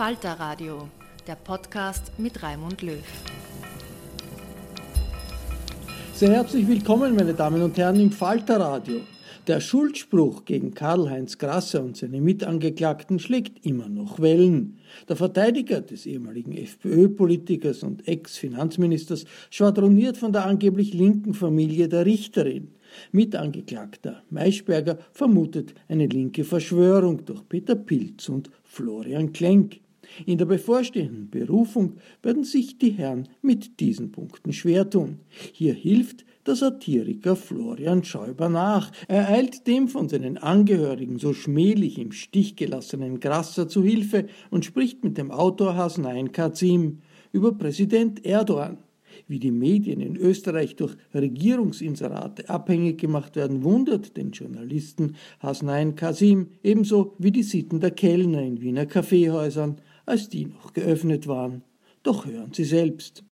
[0.00, 0.88] Falter Radio,
[1.26, 3.04] der Podcast mit Raimund Löw.
[6.14, 9.02] Sehr herzlich willkommen, meine Damen und Herren, im Falter Radio.
[9.46, 14.78] Der Schuldspruch gegen Karl-Heinz Grasser und seine Mitangeklagten schlägt immer noch Wellen.
[15.06, 22.68] Der Verteidiger des ehemaligen FPÖ-Politikers und Ex-Finanzministers schwadroniert von der angeblich linken Familie der Richterin.
[23.12, 29.80] Mitangeklagter Maischberger vermutet eine linke Verschwörung durch Peter Pilz und Florian Klenk.
[30.26, 35.20] In der bevorstehenden Berufung werden sich die Herren mit diesen Punkten schwer tun.
[35.52, 38.90] Hier hilft der Satiriker Florian Schäuber nach.
[39.08, 44.64] Er eilt dem von seinen Angehörigen so schmählich im Stich gelassenen Grasser zu Hilfe und
[44.64, 46.98] spricht mit dem Autor Hasnain Kazim
[47.32, 48.78] über Präsident Erdogan.
[49.28, 56.48] Wie die Medien in Österreich durch Regierungsinserate abhängig gemacht werden, wundert den Journalisten Hasnain Kasim
[56.62, 59.76] ebenso wie die Sitten der Kellner in Wiener Kaffeehäusern
[60.10, 61.62] als die noch geöffnet waren.
[62.02, 63.24] Doch hören Sie selbst.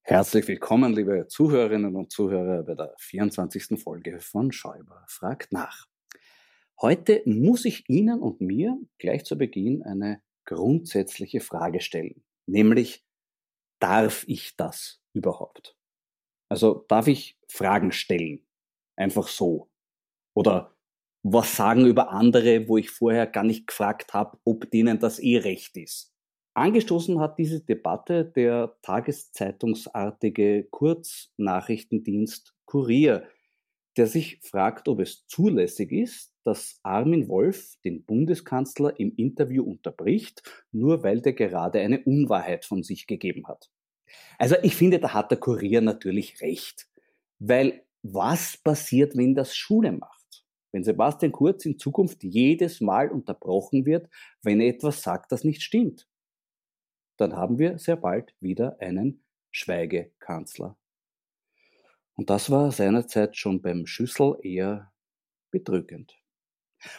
[0.00, 3.78] Herzlich willkommen, liebe Zuhörerinnen und Zuhörer, bei der 24.
[3.78, 5.86] Folge von Schäuber fragt nach.
[6.80, 13.04] Heute muss ich Ihnen und mir gleich zu Beginn eine grundsätzliche Frage stellen, nämlich,
[13.78, 15.76] darf ich das überhaupt?
[16.48, 18.46] Also darf ich Fragen stellen?
[18.96, 19.70] Einfach so.
[20.34, 20.74] Oder
[21.22, 25.36] was sagen über andere, wo ich vorher gar nicht gefragt habe, ob denen das eh
[25.38, 26.11] recht ist?
[26.54, 33.26] Angestoßen hat diese Debatte der tageszeitungsartige Kurznachrichtendienst Kurier,
[33.96, 40.42] der sich fragt, ob es zulässig ist, dass Armin Wolf den Bundeskanzler im Interview unterbricht,
[40.72, 43.70] nur weil der gerade eine Unwahrheit von sich gegeben hat.
[44.38, 46.86] Also ich finde, da hat der Kurier natürlich recht,
[47.38, 50.44] weil was passiert, wenn das Schule macht?
[50.72, 54.08] Wenn Sebastian Kurz in Zukunft jedes Mal unterbrochen wird,
[54.42, 56.06] wenn er etwas sagt, das nicht stimmt
[57.22, 59.22] dann haben wir sehr bald wieder einen
[59.52, 60.76] Schweigekanzler.
[62.14, 64.92] Und das war seinerzeit schon beim Schüssel eher
[65.50, 66.18] bedrückend.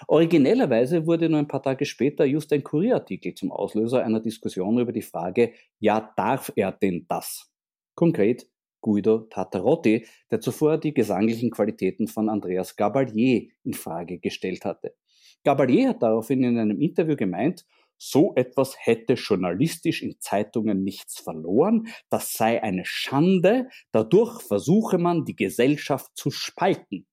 [0.07, 4.94] Originellerweise wurde nur ein paar Tage später just ein Kurierartikel zum Auslöser einer Diskussion über
[4.94, 7.51] die Frage, ja, darf er denn das?
[7.94, 8.47] Konkret
[8.80, 14.95] Guido Tatarotti, der zuvor die gesanglichen Qualitäten von Andreas Gabalier in Frage gestellt hatte.
[15.44, 17.65] Gabalier hat daraufhin in einem Interview gemeint,
[18.09, 25.25] so etwas hätte journalistisch in Zeitungen nichts verloren, das sei eine Schande, dadurch versuche man
[25.25, 27.07] die Gesellschaft zu spalten.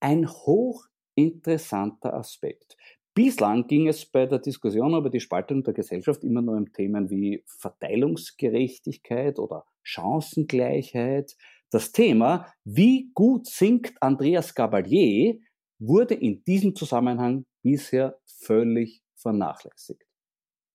[0.00, 2.76] Ein hochinteressanter Aspekt.
[3.14, 7.10] Bislang ging es bei der Diskussion über die Spaltung der Gesellschaft immer nur um Themen
[7.10, 11.34] wie Verteilungsgerechtigkeit oder Chancengleichheit,
[11.70, 15.38] Das Thema, wie gut singt Andreas Gabalier,
[15.78, 20.04] wurde in diesem Zusammenhang bisher völlig vernachlässigt.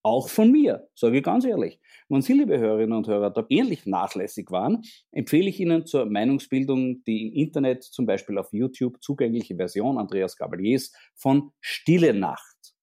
[0.05, 1.79] Auch von mir, sage ich ganz ehrlich.
[2.09, 4.81] Wenn Sie, liebe Hörerinnen und Hörer, da ähnlich nachlässig waren,
[5.11, 10.35] empfehle ich Ihnen zur Meinungsbildung die im Internet, zum Beispiel auf YouTube, zugängliche Version Andreas
[10.35, 12.75] Gabaliers von Stille Nacht,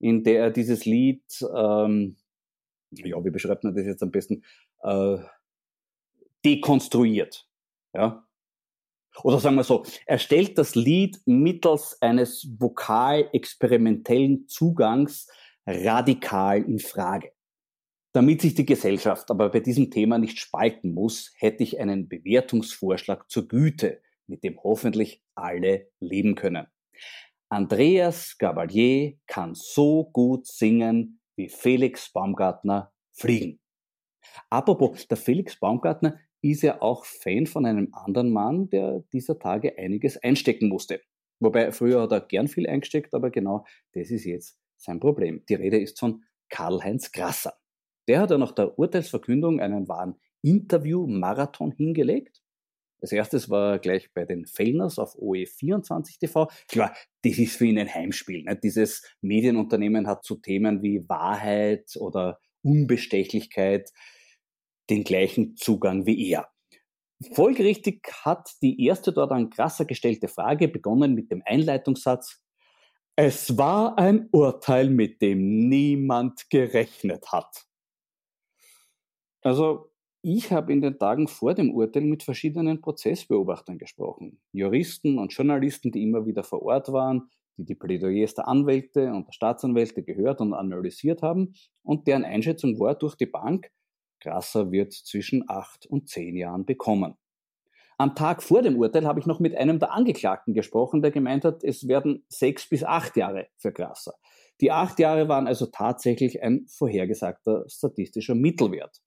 [0.00, 1.24] in der er dieses Lied,
[1.54, 2.18] ähm,
[2.90, 4.44] ja, wie beschreibt man das jetzt am besten,
[4.82, 5.16] äh,
[6.44, 7.48] dekonstruiert.
[7.94, 8.25] Ja?
[9.22, 15.28] Oder sagen wir so, er stellt das Lied mittels eines vokal-experimentellen Zugangs
[15.66, 17.32] radikal in Frage.
[18.12, 23.28] Damit sich die Gesellschaft aber bei diesem Thema nicht spalten muss, hätte ich einen Bewertungsvorschlag
[23.30, 26.66] zur Güte, mit dem hoffentlich alle leben können.
[27.48, 33.60] Andreas Gabalier kann so gut singen wie Felix Baumgartner fliegen.
[34.50, 36.18] Apropos, der Felix Baumgartner
[36.50, 41.00] ist ja auch Fan von einem anderen Mann, der dieser Tage einiges einstecken musste.
[41.40, 45.44] Wobei früher hat er gern viel eingesteckt, aber genau das ist jetzt sein Problem.
[45.48, 47.54] Die Rede ist von Karl-Heinz Grasser.
[48.08, 52.42] Der hat ja nach der Urteilsverkündung einen wahren Interview-Marathon hingelegt.
[53.00, 56.48] Als erstes war er gleich bei den Fellners auf OE24 TV.
[56.68, 58.42] Klar, das ist für ihn ein Heimspiel.
[58.44, 58.64] Nicht?
[58.64, 63.92] Dieses Medienunternehmen hat zu Themen wie Wahrheit oder Unbestechlichkeit
[64.90, 66.48] den gleichen Zugang wie er.
[67.32, 72.40] Folgerichtig hat die erste dort an Grasser gestellte Frage begonnen mit dem Einleitungssatz
[73.18, 77.64] es war ein Urteil, mit dem niemand gerechnet hat.
[79.40, 79.90] Also
[80.20, 84.38] ich habe in den Tagen vor dem Urteil mit verschiedenen Prozessbeobachtern gesprochen.
[84.52, 89.28] Juristen und Journalisten, die immer wieder vor Ort waren, die die Plädoyers der Anwälte und
[89.28, 93.70] der Staatsanwälte gehört und analysiert haben und deren Einschätzung war durch die Bank,
[94.20, 97.16] Grasser wird zwischen acht und zehn Jahren bekommen.
[97.98, 101.44] Am Tag vor dem Urteil habe ich noch mit einem der Angeklagten gesprochen, der gemeint
[101.44, 104.14] hat, es werden sechs bis acht Jahre für Grasser.
[104.60, 109.00] Die acht Jahre waren also tatsächlich ein vorhergesagter statistischer Mittelwert.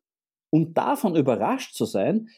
[0.49, 2.29] Um davon überrascht zu sein,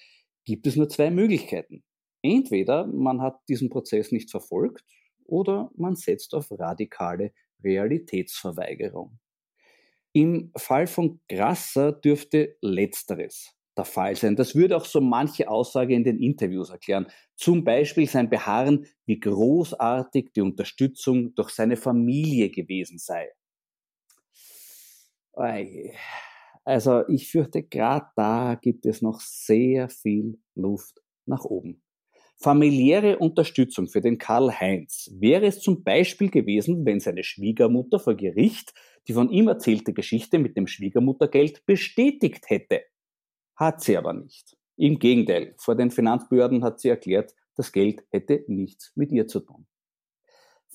[0.44, 1.84] gibt es nur zwei Möglichkeiten.
[2.22, 4.84] Entweder man hat diesen Prozess nicht verfolgt
[5.26, 7.32] oder man setzt auf radikale
[7.64, 9.20] Realitätsverweigerung.
[10.14, 14.36] Im Fall von Grasser dürfte letzteres der Fall sein.
[14.36, 17.08] Das würde auch so manche Aussage in den Interviews erklären.
[17.36, 23.30] Zum Beispiel sein Beharren, wie großartig die Unterstützung durch seine Familie gewesen sei.
[26.64, 31.82] Also ich fürchte, gerade da gibt es noch sehr viel Luft nach oben.
[32.42, 38.74] Familiäre Unterstützung für den Karl-Heinz wäre es zum Beispiel gewesen, wenn seine Schwiegermutter vor Gericht
[39.08, 42.82] die von ihm erzählte Geschichte mit dem Schwiegermuttergeld bestätigt hätte.
[43.56, 44.58] Hat sie aber nicht.
[44.76, 49.42] Im Gegenteil, vor den Finanzbehörden hat sie erklärt, das Geld hätte nichts mit ihr zu
[49.42, 49.68] tun.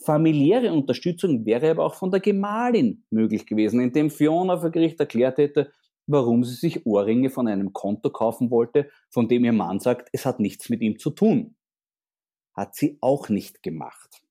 [0.04, 5.38] Familiäre Unterstützung wäre aber auch von der Gemahlin möglich gewesen, indem Fiona vor Gericht erklärt
[5.38, 5.72] hätte,
[6.06, 10.24] warum sie sich Ohrringe von einem Konto kaufen wollte, von dem ihr Mann sagt, es
[10.24, 11.55] hat nichts mit ihm zu tun.
[12.56, 14.22] Hat sie auch nicht gemacht.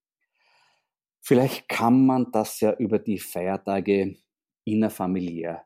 [1.22, 4.18] Vielleicht kann man das ja über die Feiertage
[4.64, 5.66] innerfamiliär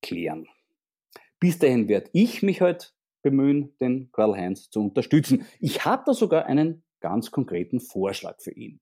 [0.00, 0.48] klären.
[1.40, 5.46] Bis dahin werde ich mich halt bemühen, den Karl-Heinz zu unterstützen.
[5.60, 8.80] Ich habe da sogar einen ganz konkreten Vorschlag für ihn.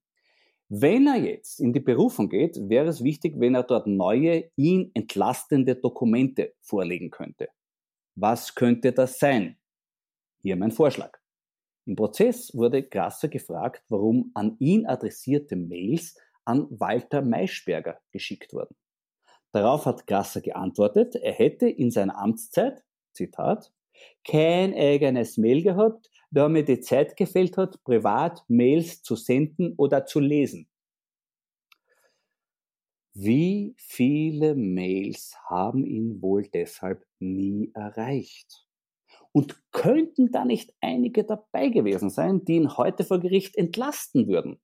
[0.68, 4.90] Wenn er jetzt in die Berufung geht, wäre es wichtig, wenn er dort neue, ihn
[4.94, 7.48] entlastende Dokumente vorlegen könnte.
[8.14, 9.58] Was könnte das sein?
[10.42, 11.18] Hier mein Vorschlag.
[11.86, 18.74] Im Prozess wurde Grasser gefragt, warum an ihn adressierte Mails an Walter Maischberger geschickt wurden.
[19.52, 23.72] Darauf hat Grasser geantwortet, er hätte in seiner Amtszeit, Zitat,
[24.24, 30.06] kein eigenes Mail gehabt, da mir die Zeit gefehlt hat, privat Mails zu senden oder
[30.06, 30.68] zu lesen.
[33.14, 38.65] Wie viele Mails haben ihn wohl deshalb nie erreicht?
[39.36, 44.58] Und könnten da nicht einige dabei gewesen sein, die ihn heute vor Gericht entlasten würden?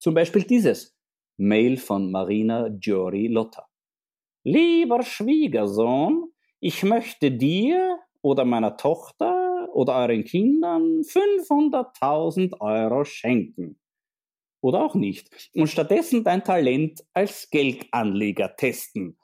[0.00, 0.98] Zum Beispiel dieses
[1.36, 3.68] Mail von Marina Giori Lotta.
[4.42, 13.78] Lieber Schwiegersohn, ich möchte dir oder meiner Tochter oder euren Kindern 500.000 Euro schenken.
[14.60, 15.52] Oder auch nicht.
[15.54, 19.20] Und stattdessen dein Talent als Geldanleger testen.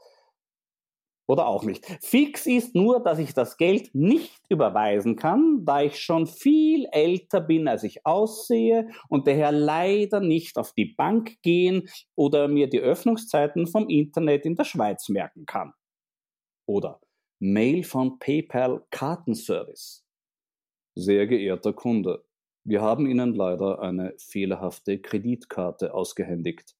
[1.30, 1.86] Oder auch nicht.
[2.02, 7.40] Fix ist nur, dass ich das Geld nicht überweisen kann, da ich schon viel älter
[7.40, 12.80] bin, als ich aussehe und daher leider nicht auf die Bank gehen oder mir die
[12.80, 15.72] Öffnungszeiten vom Internet in der Schweiz merken kann.
[16.66, 17.00] Oder
[17.38, 20.04] Mail von PayPal Kartenservice.
[20.96, 22.24] Sehr geehrter Kunde,
[22.64, 26.74] wir haben Ihnen leider eine fehlerhafte Kreditkarte ausgehändigt.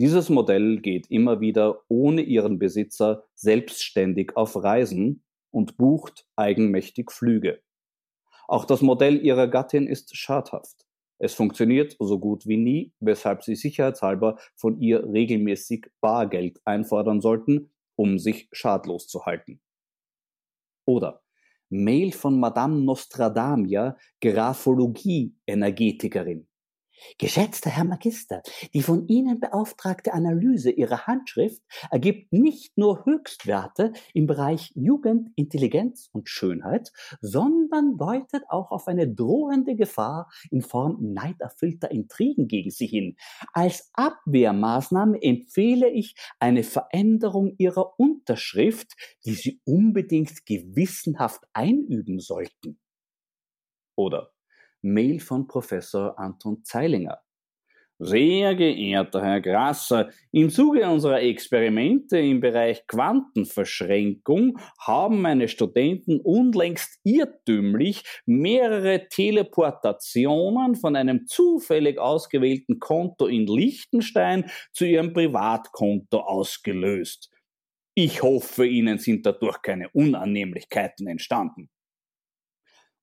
[0.00, 7.60] Dieses Modell geht immer wieder ohne Ihren Besitzer selbstständig auf Reisen und bucht eigenmächtig Flüge.
[8.46, 10.86] Auch das Modell Ihrer Gattin ist schadhaft.
[11.18, 17.72] Es funktioniert so gut wie nie, weshalb Sie sicherheitshalber von ihr regelmäßig Bargeld einfordern sollten,
[17.96, 19.60] um sich schadlos zu halten.
[20.84, 21.24] Oder
[21.70, 26.46] Mail von Madame Nostradamia, Graphologie-Energetikerin.
[27.18, 28.42] Geschätzter Herr Magister,
[28.74, 36.08] die von Ihnen beauftragte Analyse Ihrer Handschrift ergibt nicht nur Höchstwerte im Bereich Jugend, Intelligenz
[36.12, 42.86] und Schönheit, sondern deutet auch auf eine drohende Gefahr in Form neiderfüllter Intrigen gegen Sie
[42.86, 43.16] hin.
[43.52, 48.92] Als Abwehrmaßnahme empfehle ich eine Veränderung Ihrer Unterschrift,
[49.24, 52.78] die Sie unbedingt gewissenhaft einüben sollten.
[53.96, 54.30] Oder
[54.82, 57.20] Mail von Professor Anton Zeilinger.
[58.00, 67.00] Sehr geehrter Herr Grasser, im Zuge unserer Experimente im Bereich Quantenverschränkung haben meine Studenten unlängst
[67.02, 77.32] irrtümlich mehrere Teleportationen von einem zufällig ausgewählten Konto in Liechtenstein zu ihrem Privatkonto ausgelöst.
[77.96, 81.68] Ich hoffe, Ihnen sind dadurch keine Unannehmlichkeiten entstanden.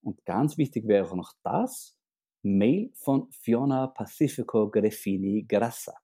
[0.05, 1.97] Und ganz wichtig wäre auch noch das,
[2.43, 5.95] Mail von Fiona Pacifico Greffini Grassa.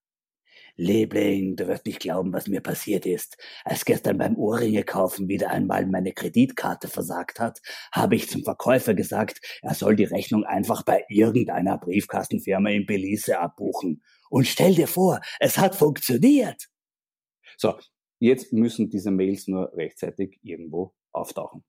[0.75, 3.37] Liebling, du wirst nicht glauben, was mir passiert ist.
[3.63, 8.95] Als gestern beim Ohrringe kaufen wieder einmal meine Kreditkarte versagt hat, habe ich zum Verkäufer
[8.95, 14.01] gesagt, er soll die Rechnung einfach bei irgendeiner Briefkastenfirma in Belize abbuchen.
[14.31, 16.69] Und stell dir vor, es hat funktioniert.
[17.55, 17.77] So,
[18.19, 21.63] jetzt müssen diese Mails nur rechtzeitig irgendwo auftauchen.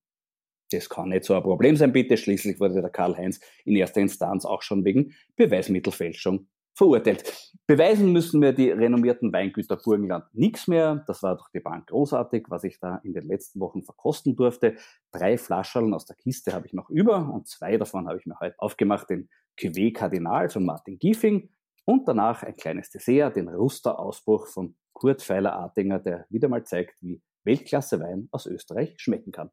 [0.72, 2.16] Das kann nicht so ein Problem sein, bitte.
[2.16, 7.52] Schließlich wurde der Karl-Heinz in erster Instanz auch schon wegen Beweismittelfälschung verurteilt.
[7.66, 11.04] Beweisen müssen wir die renommierten Weingüter Burgenland nichts mehr.
[11.06, 14.76] Das war durch die Bank großartig, was ich da in den letzten Wochen verkosten durfte.
[15.10, 18.38] Drei Flascherln aus der Kiste habe ich noch über und zwei davon habe ich mir
[18.40, 21.50] heute aufgemacht, den Cuvée Kardinal von Martin Giefing
[21.84, 27.22] und danach ein kleines Dessert, den Ruster-Ausbruch von Kurt Feiler-Artinger, der wieder mal zeigt, wie
[27.44, 29.50] Weltklasse Wein aus Österreich schmecken kann.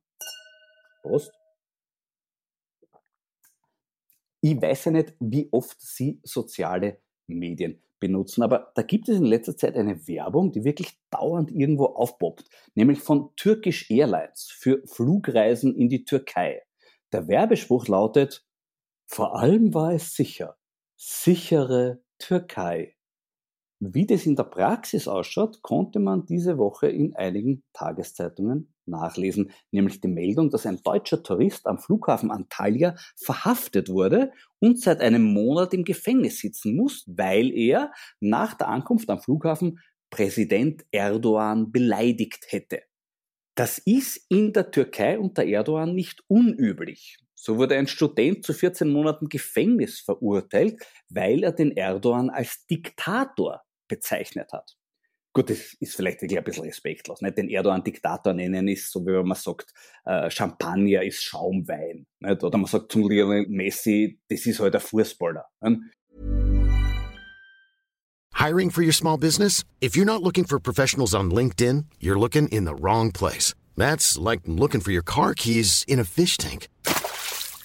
[1.02, 1.34] Prost.
[4.42, 9.26] Ich weiß ja nicht, wie oft Sie soziale Medien benutzen, aber da gibt es in
[9.26, 15.76] letzter Zeit eine Werbung, die wirklich dauernd irgendwo aufpoppt, nämlich von Turkish Airlines für Flugreisen
[15.76, 16.62] in die Türkei.
[17.12, 18.46] Der Werbespruch lautet,
[19.06, 20.58] vor allem war es sicher,
[20.96, 22.96] sichere Türkei.
[23.80, 30.02] Wie das in der Praxis ausschaut, konnte man diese Woche in einigen Tageszeitungen nachlesen, nämlich
[30.02, 35.74] die Meldung, dass ein deutscher Tourist am Flughafen Antalya verhaftet wurde und seit einem Monat
[35.74, 39.80] im Gefängnis sitzen muss, weil er nach der Ankunft am Flughafen
[40.10, 42.82] Präsident Erdogan beleidigt hätte.
[43.56, 47.18] Das ist in der Türkei unter Erdogan nicht unüblich.
[47.36, 53.62] So wurde ein Student zu 14 Monaten Gefängnis verurteilt, weil er den Erdogan als Diktator
[53.88, 54.79] bezeichnet hat.
[55.32, 57.22] Gut, das ist vielleicht ein bisschen respektlos.
[57.22, 57.38] Nicht?
[57.38, 59.72] Den Erdogan Diktator nennen ist, so wie man sagt,
[60.06, 62.08] äh, Champagner ist Schaumwein.
[62.20, 62.44] Nicht?
[62.44, 65.46] Oder man sagt zum Lionel Messi, das ist halt ein Fußballer.
[65.62, 65.82] Nicht?
[68.34, 69.66] Hiring for your small business?
[69.82, 73.54] If you're not looking for professionals on LinkedIn, you're looking in the wrong place.
[73.76, 76.70] That's like looking for your car keys in a fish tank.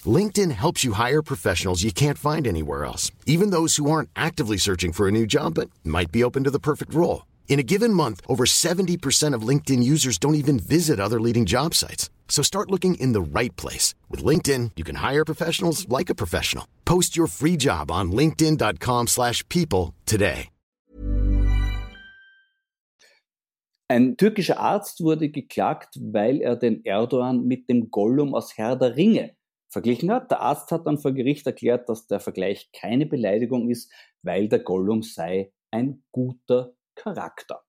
[0.05, 4.57] LinkedIn helps you hire professionals you can't find anywhere else, even those who aren't actively
[4.57, 7.23] searching for a new job but might be open to the perfect role.
[7.47, 11.73] In a given month, over 70% of LinkedIn users don't even visit other leading job
[11.73, 12.09] sites.
[12.27, 13.95] So start looking in the right place.
[14.09, 16.67] With LinkedIn, you can hire professionals like a professional.
[16.83, 20.49] Post your free job on linkedin.com slash people today.
[23.87, 28.95] Ein türkischer Arzt wurde geklagt, weil er den Erdogan mit dem Gollum aus Herr der
[28.95, 29.35] Ringe
[29.69, 30.31] verglichen hat.
[30.31, 33.91] Der Arzt hat dann vor Gericht erklärt, dass der Vergleich keine Beleidigung ist,
[34.23, 37.63] weil der Gollum sei ein guter Charakter.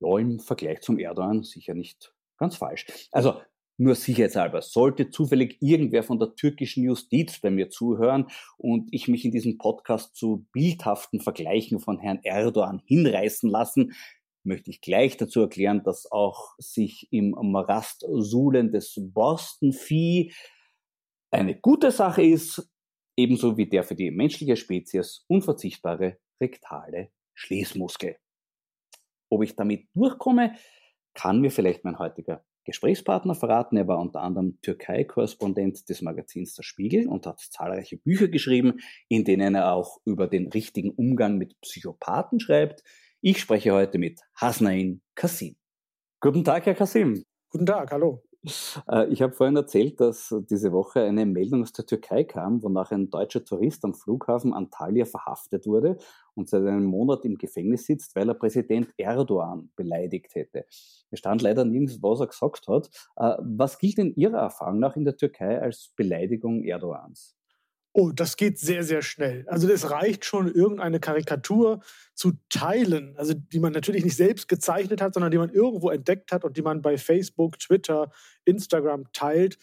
[0.00, 2.86] Ja, im Vergleich zum Erdogan sicher nicht ganz falsch.
[3.12, 3.40] Also
[3.76, 9.24] nur sicherheitshalber, sollte zufällig irgendwer von der türkischen Justiz bei mir zuhören und ich mich
[9.24, 13.94] in diesem Podcast zu bildhaften Vergleichen von Herrn Erdogan hinreißen lassen,
[14.44, 20.32] möchte ich gleich dazu erklären, dass auch sich im Morast suhlen des Borstenvieh
[21.32, 22.70] eine gute Sache ist,
[23.16, 28.16] ebenso wie der für die menschliche Spezies unverzichtbare rektale Schließmuskel.
[29.30, 30.54] Ob ich damit durchkomme,
[31.14, 33.76] kann mir vielleicht mein heutiger Gesprächspartner verraten.
[33.76, 39.24] Er war unter anderem Türkei-Korrespondent des Magazins Der Spiegel und hat zahlreiche Bücher geschrieben, in
[39.24, 42.82] denen er auch über den richtigen Umgang mit Psychopathen schreibt.
[43.20, 45.56] Ich spreche heute mit Hasnain Kassim.
[46.20, 47.24] Guten Tag, Herr Kassim.
[47.50, 48.22] Guten Tag, hallo.
[48.88, 52.90] Äh, ich habe vorhin erzählt, dass diese Woche eine Meldung aus der Türkei kam, wonach
[52.90, 55.98] ein deutscher Tourist am Flughafen Antalya verhaftet wurde
[56.34, 60.66] und seit einem Monat im Gefängnis sitzt, weil er Präsident Erdogan beleidigt hätte.
[61.10, 62.90] Es stand leider nirgends, was er gesagt hat.
[63.16, 67.36] Äh, was gilt in Ihrer Erfahrung nach in der Türkei als Beleidigung Erdogans?
[67.96, 69.46] Oh, das geht sehr, sehr schnell.
[69.48, 71.78] Also es reicht schon, irgendeine Karikatur
[72.12, 76.32] zu teilen, also die man natürlich nicht selbst gezeichnet hat, sondern die man irgendwo entdeckt
[76.32, 78.10] hat und die man bei Facebook, Twitter,
[78.44, 79.58] Instagram teilt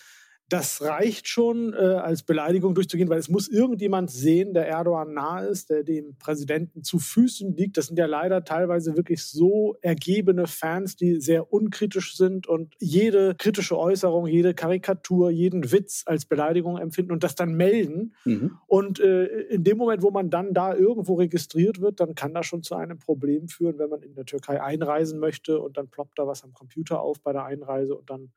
[0.51, 5.47] das reicht schon äh, als Beleidigung durchzugehen, weil es muss irgendjemand sehen, der Erdogan nahe
[5.47, 7.77] ist, der dem Präsidenten zu Füßen liegt.
[7.77, 13.33] Das sind ja leider teilweise wirklich so ergebene Fans, die sehr unkritisch sind und jede
[13.35, 18.13] kritische Äußerung, jede Karikatur, jeden Witz als Beleidigung empfinden und das dann melden.
[18.25, 18.57] Mhm.
[18.67, 22.45] Und äh, in dem Moment, wo man dann da irgendwo registriert wird, dann kann das
[22.45, 26.19] schon zu einem Problem führen, wenn man in der Türkei einreisen möchte und dann ploppt
[26.19, 28.31] da was am Computer auf bei der Einreise und dann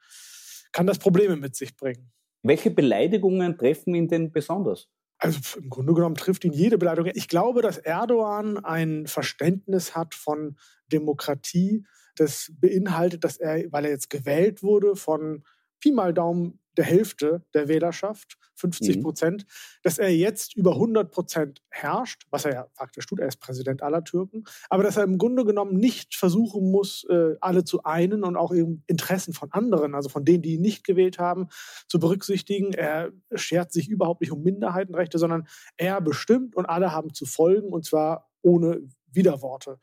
[0.75, 2.13] kann das Probleme mit sich bringen.
[2.43, 4.91] Welche Beleidigungen treffen ihn denn besonders?
[5.19, 7.13] Also im Grunde genommen trifft ihn jede Beleidigung.
[7.15, 10.59] Ich glaube, dass Erdogan ein Verständnis hat von
[10.93, 11.87] Demokratie.
[12.17, 15.45] Das beinhaltet, dass er, weil er jetzt gewählt wurde von
[15.85, 19.03] Pi mal Daumen der Hälfte der Wählerschaft, 50 mhm.
[19.03, 19.81] Prozent, mhm.
[19.83, 23.83] dass er jetzt über 100 Prozent herrscht, was er ja faktisch tut, er ist Präsident
[23.83, 28.25] aller Türken, aber dass er im Grunde genommen nicht versuchen muss, äh, alle zu einen
[28.25, 28.51] und auch
[28.87, 31.49] Interessen von anderen, also von denen, die ihn nicht gewählt haben,
[31.87, 32.73] zu berücksichtigen.
[32.73, 37.75] Er schert sich überhaupt nicht um Minderheitenrechte, sondern er bestimmt und alle haben zu folgen
[37.75, 38.81] und zwar ohne
[39.13, 39.79] Widerworte.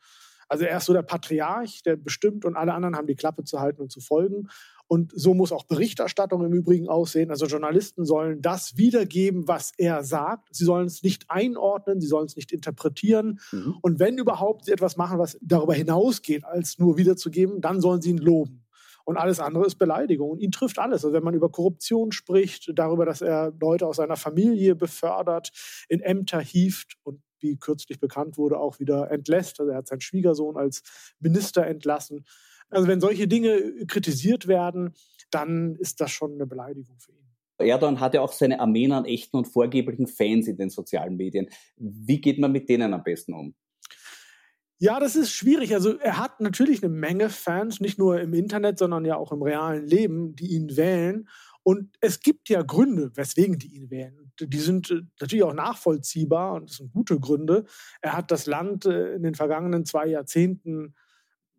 [0.52, 3.60] Also er ist so der Patriarch, der bestimmt und alle anderen haben die Klappe zu
[3.60, 4.50] halten und zu folgen.
[4.92, 7.30] Und so muss auch Berichterstattung im Übrigen aussehen.
[7.30, 10.54] Also Journalisten sollen das wiedergeben, was er sagt.
[10.54, 13.40] Sie sollen es nicht einordnen, sie sollen es nicht interpretieren.
[13.52, 13.78] Mhm.
[13.80, 18.10] Und wenn überhaupt sie etwas machen, was darüber hinausgeht, als nur wiederzugeben, dann sollen sie
[18.10, 18.66] ihn loben.
[19.06, 20.28] Und alles andere ist Beleidigung.
[20.28, 21.06] Und ihn trifft alles.
[21.06, 25.52] Also wenn man über Korruption spricht, darüber, dass er Leute aus seiner Familie befördert,
[25.88, 29.58] in Ämter hieft und wie kürzlich bekannt wurde, auch wieder entlässt.
[29.58, 30.82] Also er hat seinen Schwiegersohn als
[31.18, 32.26] Minister entlassen.
[32.72, 34.94] Also wenn solche Dinge kritisiert werden,
[35.30, 37.18] dann ist das schon eine Beleidigung für ihn.
[37.58, 41.48] Erdogan hat ja auch seine Armeen an echten und vorgeblichen Fans in den sozialen Medien.
[41.76, 43.54] Wie geht man mit denen am besten um?
[44.78, 45.74] Ja, das ist schwierig.
[45.74, 49.42] Also er hat natürlich eine Menge Fans, nicht nur im Internet, sondern ja auch im
[49.42, 51.28] realen Leben, die ihn wählen.
[51.62, 54.32] Und es gibt ja Gründe, weswegen die ihn wählen.
[54.40, 57.64] Die sind äh, natürlich auch nachvollziehbar und das sind gute Gründe.
[58.00, 60.94] Er hat das Land äh, in den vergangenen zwei Jahrzehnten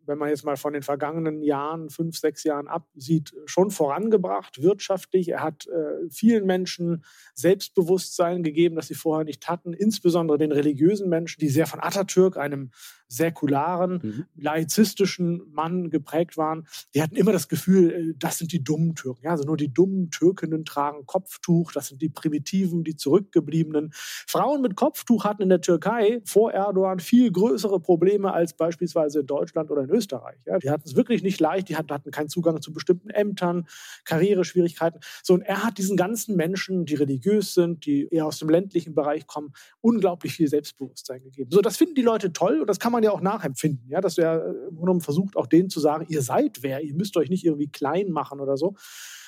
[0.06, 5.28] wenn man jetzt mal von den vergangenen Jahren, fünf, sechs Jahren absieht, schon vorangebracht, wirtschaftlich.
[5.28, 11.08] Er hat äh, vielen Menschen Selbstbewusstsein gegeben, das sie vorher nicht hatten, insbesondere den religiösen
[11.08, 12.70] Menschen, die sehr von Atatürk, einem
[13.08, 14.24] säkularen, mhm.
[14.36, 16.66] laizistischen Mann geprägt waren.
[16.94, 19.24] Die hatten immer das Gefühl, äh, das sind die dummen Türken.
[19.24, 23.90] Ja, also nur die dummen Türkinnen tragen Kopftuch, das sind die Primitiven, die Zurückgebliebenen.
[23.94, 29.26] Frauen mit Kopftuch hatten in der Türkei vor Erdogan viel größere Probleme als beispielsweise in
[29.26, 30.38] Deutschland oder in Österreich.
[30.46, 33.66] Ja, die hatten es wirklich nicht leicht, die hatten, keinen Zugang zu bestimmten Ämtern,
[34.04, 35.00] Karriereschwierigkeiten.
[35.22, 38.94] So, und er hat diesen ganzen Menschen, die religiös sind, die eher aus dem ländlichen
[38.94, 41.50] Bereich kommen, unglaublich viel Selbstbewusstsein gegeben.
[41.52, 43.88] So, das finden die Leute toll und das kann man ja auch nachempfinden.
[43.88, 47.16] Ja, dass er im Grunde versucht, auch denen zu sagen, ihr seid wer, ihr müsst
[47.16, 48.74] euch nicht irgendwie klein machen oder so.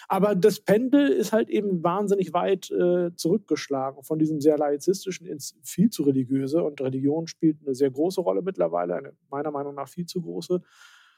[0.09, 5.57] Aber das Pendel ist halt eben wahnsinnig weit äh, zurückgeschlagen von diesem sehr laizistischen ins
[5.63, 6.63] viel zu religiöse.
[6.63, 10.63] Und Religion spielt eine sehr große Rolle mittlerweile, eine meiner Meinung nach viel zu große.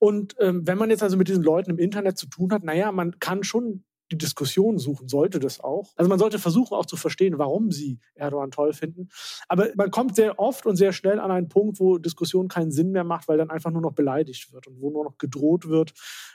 [0.01, 2.93] Und ähm, wenn man jetzt also mit diesen Leuten im Internet zu tun hat, naja,
[2.93, 5.93] man kann schon die Diskussion suchen, sollte das auch.
[5.97, 9.09] Also man sollte versuchen auch zu verstehen, warum sie Erdogan toll finden.
[9.49, 12.91] Aber man kommt sehr oft und sehr schnell an einen Punkt, wo Diskussion keinen Sinn
[12.91, 15.93] mehr macht, weil dann einfach nur noch beleidigt wird und wo nur noch gedroht wird,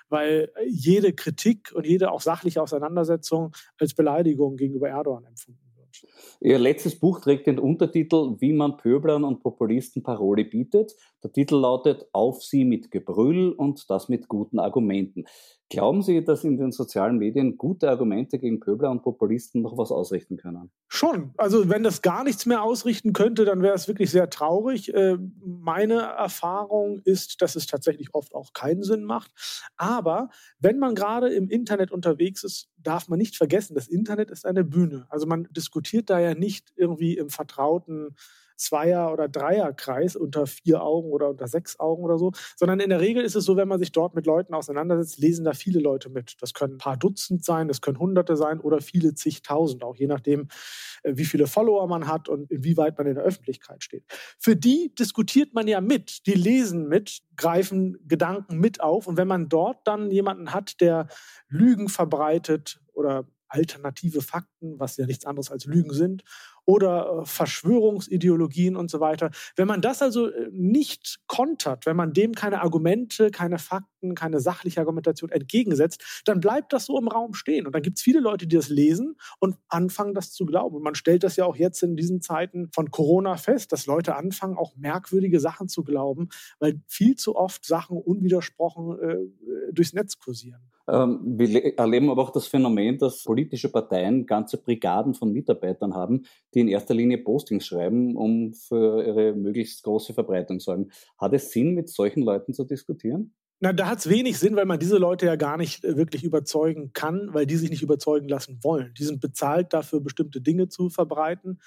[0.10, 6.06] weil jede Kritik und jede auch sachliche Auseinandersetzung als Beleidigung gegenüber Erdogan empfunden wird.
[6.42, 10.96] Ihr letztes Buch trägt den Untertitel Wie man Pöblern und Populisten Parole bietet.
[11.24, 15.24] Der Titel lautet Auf sie mit Gebrüll und das mit guten Argumenten.
[15.70, 19.92] Glauben Sie, dass in den sozialen Medien gute Argumente gegen Pöbler und Populisten noch was
[19.92, 20.70] ausrichten können?
[20.88, 21.34] Schon.
[21.38, 24.94] Also wenn das gar nichts mehr ausrichten könnte, dann wäre es wirklich sehr traurig.
[24.94, 29.32] Äh, meine Erfahrung ist, dass es tatsächlich oft auch keinen Sinn macht.
[29.78, 34.46] Aber wenn man gerade im Internet unterwegs ist, darf man nicht vergessen, das Internet ist
[34.46, 35.08] eine Bühne.
[35.10, 38.16] Also man diskutiert da ja nicht irgendwie im vertrauten
[38.64, 43.00] Zweier- oder Dreierkreis unter vier Augen oder unter sechs Augen oder so, sondern in der
[43.00, 46.10] Regel ist es so, wenn man sich dort mit Leuten auseinandersetzt, lesen da viele Leute
[46.10, 46.36] mit.
[46.42, 50.08] Das können ein paar Dutzend sein, das können Hunderte sein oder viele zigtausend, auch je
[50.08, 50.48] nachdem,
[51.04, 54.06] äh, wie viele Follower man hat und inwieweit man in der Öffentlichkeit steht.
[54.40, 59.28] Für die diskutiert man ja mit, die lesen mit, greifen Gedanken mit auf und wenn
[59.28, 61.08] man dort dann jemanden hat, der
[61.50, 66.24] Lügen verbreitet oder alternative Fakten, was ja nichts anderes als Lügen sind,
[66.66, 69.32] oder äh, Verschwörungsideologien und so weiter.
[69.56, 74.40] Wenn man das also äh, nicht kontert, wenn man dem keine Argumente, keine Fakten, keine
[74.40, 77.66] sachliche Argumentation entgegensetzt, dann bleibt das so im Raum stehen.
[77.66, 80.78] Und dann gibt es viele Leute, die das lesen und anfangen, das zu glauben.
[80.78, 84.16] Und man stellt das ja auch jetzt in diesen Zeiten von Corona fest, dass Leute
[84.16, 90.18] anfangen, auch merkwürdige Sachen zu glauben, weil viel zu oft Sachen unwidersprochen äh, durchs Netz
[90.18, 90.62] kursieren.
[90.88, 96.26] Ähm, wir erleben aber auch das Phänomen, dass politische Parteien ganze Brigaden von Mitarbeitern haben,
[96.56, 100.92] die in erster Linie Postings schreiben, um für ihre möglichst große Verbreitung zu sorgen.
[101.18, 103.34] Hat es Sinn, mit solchen Leuten zu diskutieren?
[103.60, 106.26] Na, da hat es wenig Sinn, weil man diese Leute ja gar nicht äh, wirklich
[106.26, 108.94] überzeugen kann, weil die sich nicht überzeugen lassen wollen.
[108.98, 111.62] Die sind bezahlt dafür, bestimmte Dinge zu verbreiten.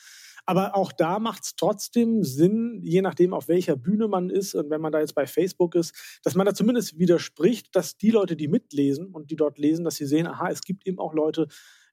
[0.45, 4.69] Aber auch da macht es trotzdem Sinn, je nachdem, auf welcher Bühne man ist und
[4.69, 8.37] wenn man da jetzt bei Facebook ist, dass man da zumindest widerspricht, dass die Leute,
[8.37, 11.49] die mitlesen und die dort lesen, dass sie sehen, aha, es gibt eben auch Leute,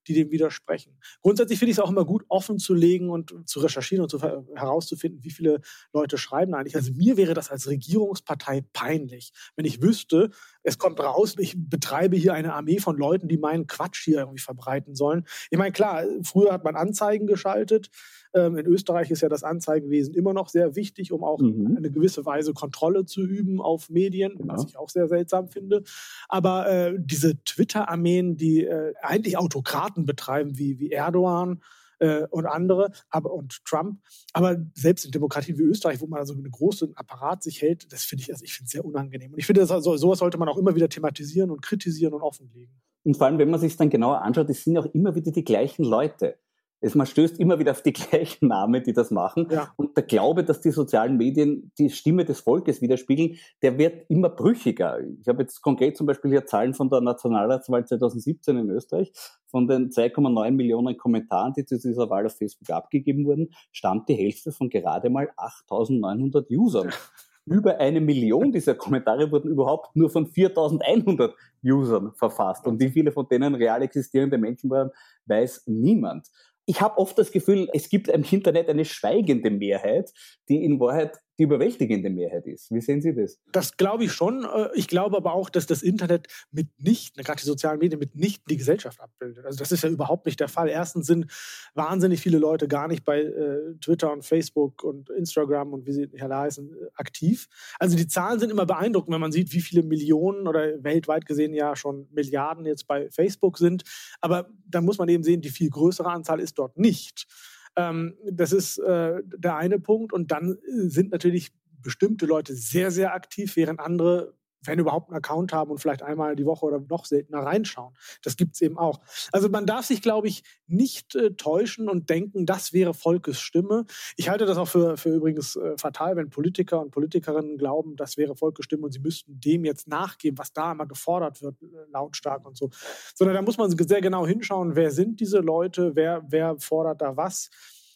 [0.07, 0.97] die dem widersprechen.
[1.21, 4.21] Grundsätzlich finde ich es auch immer gut, offen zu legen und zu recherchieren und zu,
[4.21, 5.61] herauszufinden, wie viele
[5.93, 6.75] Leute schreiben eigentlich.
[6.75, 10.31] Also mir wäre das als Regierungspartei peinlich, wenn ich wüsste,
[10.63, 14.39] es kommt raus, ich betreibe hier eine Armee von Leuten, die meinen Quatsch hier irgendwie
[14.39, 15.25] verbreiten sollen.
[15.51, 17.89] Ich meine, klar, früher hat man Anzeigen geschaltet.
[18.33, 21.75] Ähm, in Österreich ist ja das Anzeigewesen immer noch sehr wichtig, um auch mhm.
[21.77, 24.45] eine gewisse Weise Kontrolle zu üben auf Medien, ja.
[24.47, 25.83] was ich auch sehr seltsam finde.
[26.29, 31.61] Aber äh, diese Twitter-Armeen, die äh, eigentlich Autokraten betreiben, wie, wie Erdogan,
[31.99, 33.99] äh, und andere, aber und Trump.
[34.33, 38.03] Aber selbst in Demokratien wie Österreich, wo man so einen großen Apparat sich hält, das
[38.03, 39.33] finde ich, also ich finde sehr unangenehm.
[39.33, 42.73] Und ich finde, also, sowas sollte man auch immer wieder thematisieren und kritisieren und offenlegen.
[43.03, 45.43] Und vor allem, wenn man sich dann genauer anschaut, es sind auch immer wieder die
[45.43, 46.37] gleichen Leute.
[46.83, 49.47] Es, man stößt immer wieder auf die gleichen Namen, die das machen.
[49.49, 49.73] Ja.
[49.77, 54.29] Und der Glaube, dass die sozialen Medien die Stimme des Volkes widerspiegeln, der wird immer
[54.29, 54.99] brüchiger.
[55.21, 59.13] Ich habe jetzt konkret zum Beispiel hier Zahlen von der Nationalratswahl 2017 in Österreich.
[59.47, 64.15] Von den 2,9 Millionen Kommentaren, die zu dieser Wahl auf Facebook abgegeben wurden, stammt die
[64.15, 66.89] Hälfte von gerade mal 8.900 Usern.
[67.45, 72.65] über eine Million dieser Kommentare wurden überhaupt nur von 4100 Usern verfasst.
[72.67, 74.91] Und wie viele von denen real existierende Menschen waren,
[75.25, 76.29] weiß niemand
[76.65, 80.11] ich habe oft das Gefühl, es gibt im Internet eine schweigende Mehrheit,
[80.49, 82.71] die in Wahrheit die überwältigende Mehrheit ist.
[82.71, 83.39] Wie sehen Sie das?
[83.51, 84.43] Das glaube ich schon.
[84.43, 88.57] Äh, ich glaube aber auch, dass das Internet mitnichten, gerade die sozialen Medien, mitnichten die
[88.57, 89.45] Gesellschaft abbildet.
[89.45, 90.69] Also das ist ja überhaupt nicht der Fall.
[90.69, 91.31] Erstens sind
[91.73, 96.09] wahnsinnig viele Leute gar nicht bei äh, Twitter und Facebook und Instagram und wie sie
[96.21, 97.47] alle heißen, äh, aktiv.
[97.79, 101.53] Also die Zahlen sind immer beeindruckend, wenn man sieht, wie viele Millionen oder weltweit gesehen
[101.53, 103.83] ja schon Milliarden jetzt bei Facebook sind.
[104.21, 107.27] Aber da muss man eben sehen, die viel größere Anzahl ist dort nicht.
[107.75, 110.13] Ähm, das ist äh, der eine Punkt.
[110.13, 114.33] Und dann äh, sind natürlich bestimmte Leute sehr, sehr aktiv, während andere
[114.65, 117.93] wenn überhaupt einen Account haben und vielleicht einmal die Woche oder noch seltener reinschauen.
[118.21, 119.01] Das gibt es eben auch.
[119.31, 123.85] Also man darf sich, glaube ich, nicht äh, täuschen und denken, das wäre Volkes Stimme.
[124.17, 128.17] Ich halte das auch für, für übrigens äh, fatal, wenn Politiker und Politikerinnen glauben, das
[128.17, 131.67] wäre Volkes Stimme und sie müssten dem jetzt nachgeben, was da immer gefordert wird, äh,
[131.91, 132.69] lautstark und so.
[133.15, 137.17] Sondern da muss man sehr genau hinschauen, wer sind diese Leute, wer, wer fordert da
[137.17, 137.49] was.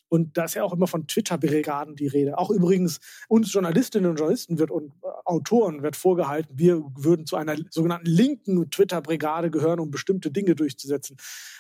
[0.09, 2.37] Und da ist ja auch immer von Twitter-Brigaden die Rede.
[2.37, 7.35] Auch übrigens uns Journalistinnen und Journalisten wird und äh, Autoren wird vorgehalten, wir würden zu
[7.35, 11.17] einer sogenannten linken Twitter-Brigade gehören, um bestimmte Dinge durchzusetzen.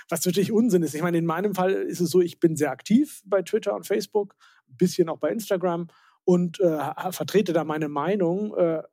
[0.09, 0.95] Was natürlich Unsinn ist.
[0.95, 3.85] Ich meine, in meinem Fall ist es so, ich bin sehr aktiv bei Twitter und
[3.85, 4.35] Facebook,
[4.69, 5.87] ein bisschen auch bei Instagram
[6.23, 8.55] und äh, vertrete da meine Meinung.
[8.55, 8.83] Äh,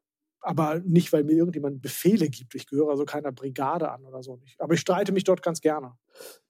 [0.44, 2.54] aber nicht, weil mir irgendjemand Befehle gibt.
[2.54, 4.40] Ich gehöre also keiner Brigade an oder so.
[4.59, 5.92] Aber ich streite mich dort ganz gerne.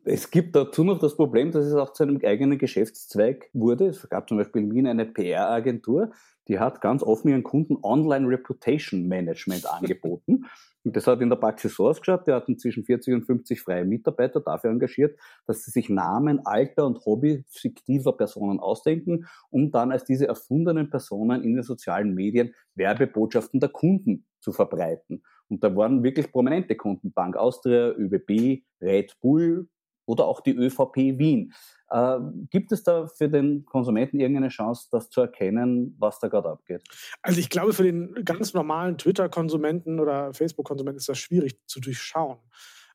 [0.04, 3.86] Es gibt dazu noch das Problem, dass es auch zu einem eigenen Geschäftszweig wurde.
[3.86, 6.12] Es gab zum Beispiel in Wien eine PR-Agentur,
[6.48, 10.44] die hat ganz offen ihren Kunden Online Reputation Management angeboten.
[10.84, 13.86] Und das hat in der Praxis so ausgeschaut, der hat zwischen 40 und 50 freie
[13.86, 19.92] Mitarbeiter dafür engagiert, dass sie sich Namen, Alter und Hobby fiktiver Personen ausdenken, um dann
[19.92, 25.22] als diese erfundenen Personen in den sozialen Medien Werbebotschaften der Kunden zu verbreiten.
[25.48, 29.68] Und da waren wirklich prominente Kunden, Bank Austria, ÖBB, Red Bull,
[30.06, 31.52] oder auch die ÖVP Wien.
[31.90, 32.18] Äh,
[32.50, 36.82] gibt es da für den Konsumenten irgendeine Chance, das zu erkennen, was da gerade abgeht?
[37.22, 42.38] Also ich glaube, für den ganz normalen Twitter-Konsumenten oder Facebook-Konsumenten ist das schwierig zu durchschauen.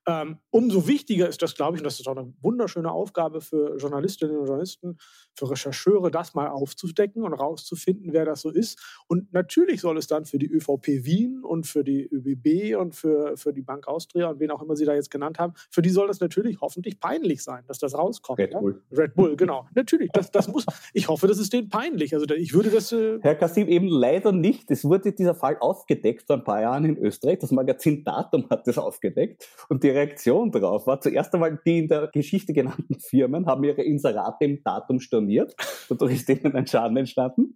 [0.08, 3.78] Ähm, umso wichtiger ist das, glaube ich, und das ist auch eine wunderschöne Aufgabe für
[3.78, 4.98] Journalistinnen und Journalisten,
[5.36, 8.80] für Rechercheure, das mal aufzudecken und rauszufinden, wer das so ist.
[9.08, 13.38] Und natürlich soll es dann für die ÖVP Wien und für die ÖBB und für,
[13.38, 15.90] für die Bank Austria und wen auch immer Sie da jetzt genannt haben, für die
[15.90, 18.40] soll das natürlich hoffentlich peinlich sein, dass das rauskommt.
[18.40, 18.82] Red Bull.
[18.90, 18.98] Ja?
[18.98, 19.68] Red Bull, genau.
[19.76, 22.14] natürlich, das, das muss, ich hoffe, das ist denen peinlich.
[22.14, 22.92] Also ich würde das...
[22.92, 24.72] Äh Herr Kassim, eben leider nicht.
[24.72, 27.40] Es wurde dieser Fall aufgedeckt vor ein paar Jahren in Österreich.
[27.40, 29.48] Das Magazin Datum hat das aufgedeckt.
[29.68, 33.84] Und die Reaktion darauf war zuerst einmal, die in der Geschichte genannten Firmen haben ihre
[33.84, 35.56] Inserate im Datum storniert.
[35.90, 37.56] Dadurch ist ihnen ein Schaden entstanden.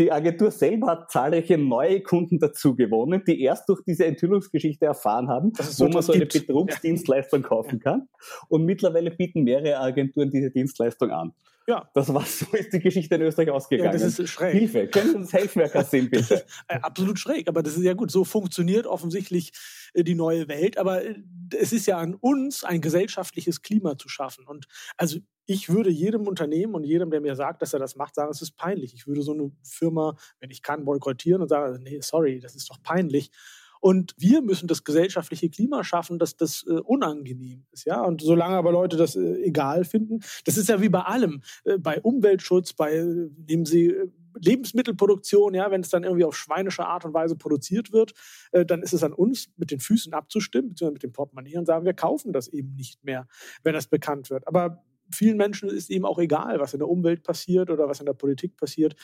[0.00, 5.28] Die Agentur selber hat zahlreiche neue Kunden dazu gewonnen, die erst durch diese Enthüllungsgeschichte erfahren
[5.28, 6.46] haben, wo man so eine gibt.
[6.46, 8.08] Betrugsdienstleistung kaufen kann.
[8.48, 11.34] Und mittlerweile bieten mehrere Agenturen diese Dienstleistung an.
[11.66, 11.86] Ja.
[11.92, 13.92] Das war so ist die Geschichte in Österreich ausgegangen.
[13.92, 14.52] Ja, das ist schräg.
[14.52, 16.46] Hilfe, können Sie uns Herr Kassim, bitte?
[16.68, 18.10] Äh, Absolut schräg, aber das ist ja gut.
[18.10, 19.52] So funktioniert offensichtlich
[19.92, 20.78] äh, die neue Welt.
[20.78, 21.16] Aber äh,
[21.58, 24.46] es ist ja an uns, ein gesellschaftliches Klima zu schaffen.
[24.46, 25.18] Und also
[25.50, 28.40] ich würde jedem Unternehmen und jedem, der mir sagt, dass er das macht, sagen, es
[28.40, 28.94] ist peinlich.
[28.94, 32.70] Ich würde so eine Firma, wenn ich kann, boykottieren und sagen, nee, sorry, das ist
[32.70, 33.32] doch peinlich.
[33.80, 37.84] Und wir müssen das gesellschaftliche Klima schaffen, dass das äh, unangenehm ist.
[37.84, 38.00] Ja?
[38.02, 41.78] Und solange aber Leute das äh, egal finden, das ist ja wie bei allem, äh,
[41.78, 44.08] bei Umweltschutz, bei, äh, nehmen Sie äh,
[44.38, 48.12] Lebensmittelproduktion, ja, wenn es dann irgendwie auf schweinische Art und Weise produziert wird,
[48.52, 51.66] äh, dann ist es an uns, mit den Füßen abzustimmen, beziehungsweise mit dem Portemonnaie und
[51.66, 53.26] sagen, wir kaufen das eben nicht mehr,
[53.64, 54.46] wenn das bekannt wird.
[54.46, 58.06] Aber vielen Menschen ist eben auch egal, was in der Umwelt passiert oder was in
[58.06, 58.96] der Politik passiert.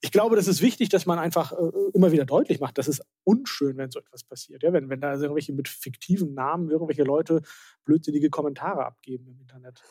[0.00, 3.02] Ich glaube, das ist wichtig, dass man einfach äh, immer wieder deutlich macht, dass es
[3.24, 4.62] unschön, wenn so etwas passiert.
[4.62, 7.42] Ja, wenn, wenn da irgendwelche mit fiktiven Namen irgendwelche Leute
[7.84, 9.82] blödsinnige Kommentare abgeben im Internet.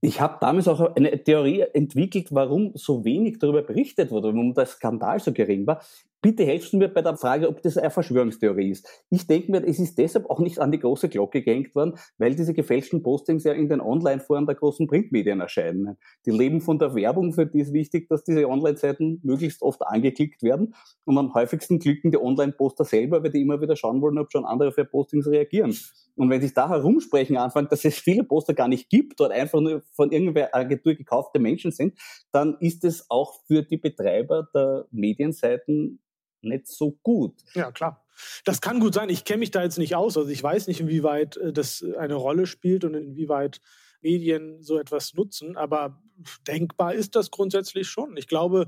[0.00, 4.66] Ich habe damals auch eine Theorie entwickelt, warum so wenig darüber berichtet wurde, warum der
[4.66, 5.80] Skandal so gering war.
[6.22, 8.88] Bitte helfen mir bei der Frage, ob das eine Verschwörungstheorie ist.
[9.10, 12.36] Ich denke mir, es ist deshalb auch nicht an die große Glocke gehängt worden, weil
[12.36, 15.98] diese gefälschten Postings ja in den Online-Foren der großen Printmedien erscheinen.
[16.24, 20.44] Die leben von der Werbung, für die ist wichtig, dass diese Online-Seiten möglichst oft angeklickt
[20.44, 20.76] werden.
[21.04, 24.44] Und am häufigsten klicken die Online-Poster selber, weil die immer wieder schauen wollen, ob schon
[24.44, 25.76] andere für Postings reagieren.
[26.14, 29.60] Und wenn sich da herumsprechen anfangen, dass es viele Poster gar nicht gibt, dort einfach
[29.60, 31.98] nur von irgendeiner Agentur gekaufte Menschen sind,
[32.30, 35.98] dann ist es auch für die Betreiber der Medienseiten
[36.42, 37.34] nicht so gut.
[37.54, 38.04] Ja, klar.
[38.44, 39.08] Das kann gut sein.
[39.08, 40.16] Ich kenne mich da jetzt nicht aus.
[40.16, 43.60] Also ich weiß nicht, inwieweit äh, das eine Rolle spielt und inwieweit
[44.00, 45.56] Medien so etwas nutzen.
[45.56, 46.02] Aber
[46.46, 48.16] denkbar ist das grundsätzlich schon.
[48.16, 48.66] Ich glaube,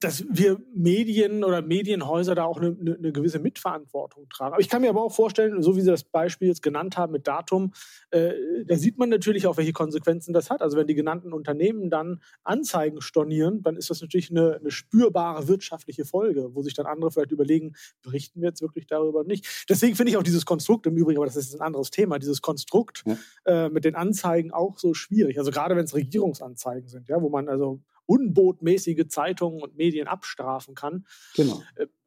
[0.00, 4.52] dass wir Medien oder Medienhäuser da auch eine, eine, gewisse Mitverantwortung tragen.
[4.52, 7.12] Aber ich kann mir aber auch vorstellen, so wie Sie das Beispiel jetzt genannt haben
[7.12, 7.72] mit Datum,
[8.10, 8.32] äh,
[8.66, 10.60] da sieht man natürlich auch, welche Konsequenzen das hat.
[10.60, 15.48] Also wenn die genannten Unternehmen dann Anzeigen stornieren, dann ist das natürlich eine, eine spürbare
[15.48, 19.66] wirtschaftliche Folge, wo sich dann andere vielleicht überlegen, berichten wir jetzt wirklich darüber nicht.
[19.70, 22.42] Deswegen finde ich auch dieses Konstrukt im Übrigen, aber das ist ein anderes Thema, dieses
[22.42, 23.16] Konstrukt ja.
[23.46, 25.38] äh, mit den Anzeigen auch so schwierig.
[25.38, 30.74] Also gerade wenn es Regierungsanzeigen sind, ja, wo man also unbotmäßige Zeitungen und Medien abstrafen
[30.74, 31.06] kann.
[31.34, 31.62] Genau.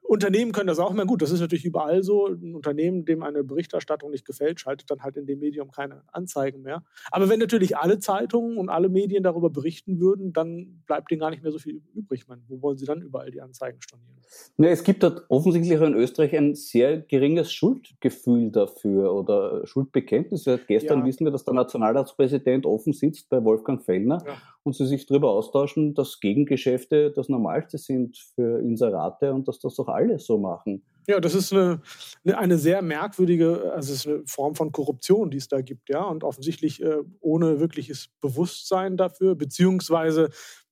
[0.10, 1.22] Unternehmen können das auch immer gut.
[1.22, 2.26] Das ist natürlich überall so.
[2.26, 6.63] Ein Unternehmen, dem eine Berichterstattung nicht gefällt, schaltet dann halt in dem Medium keine Anzeigen
[6.63, 6.84] mehr.
[7.12, 11.30] Aber wenn natürlich alle Zeitungen und alle Medien darüber berichten würden, dann bleibt denen gar
[11.30, 12.28] nicht mehr so viel übrig.
[12.28, 14.17] Man, wo wollen sie dann überall die Anzeigen stornieren?
[14.58, 20.43] Ja, es gibt dort offensichtlich in Österreich ein sehr geringes Schuldgefühl dafür oder Schuldbekenntnis.
[20.43, 21.06] Seit gestern ja.
[21.06, 24.34] wissen wir, dass der Nationalratspräsident offen sitzt bei Wolfgang Fellner ja.
[24.63, 29.80] und sie sich darüber austauschen, dass Gegengeschäfte das Normalste sind für Inserate und dass das
[29.80, 30.84] auch alle so machen.
[31.08, 31.82] Ja, das ist eine,
[32.26, 36.04] eine sehr merkwürdige, also es ist eine Form von Korruption, die es da gibt, ja,
[36.04, 40.30] und offensichtlich äh, ohne wirkliches Bewusstsein dafür, beziehungsweise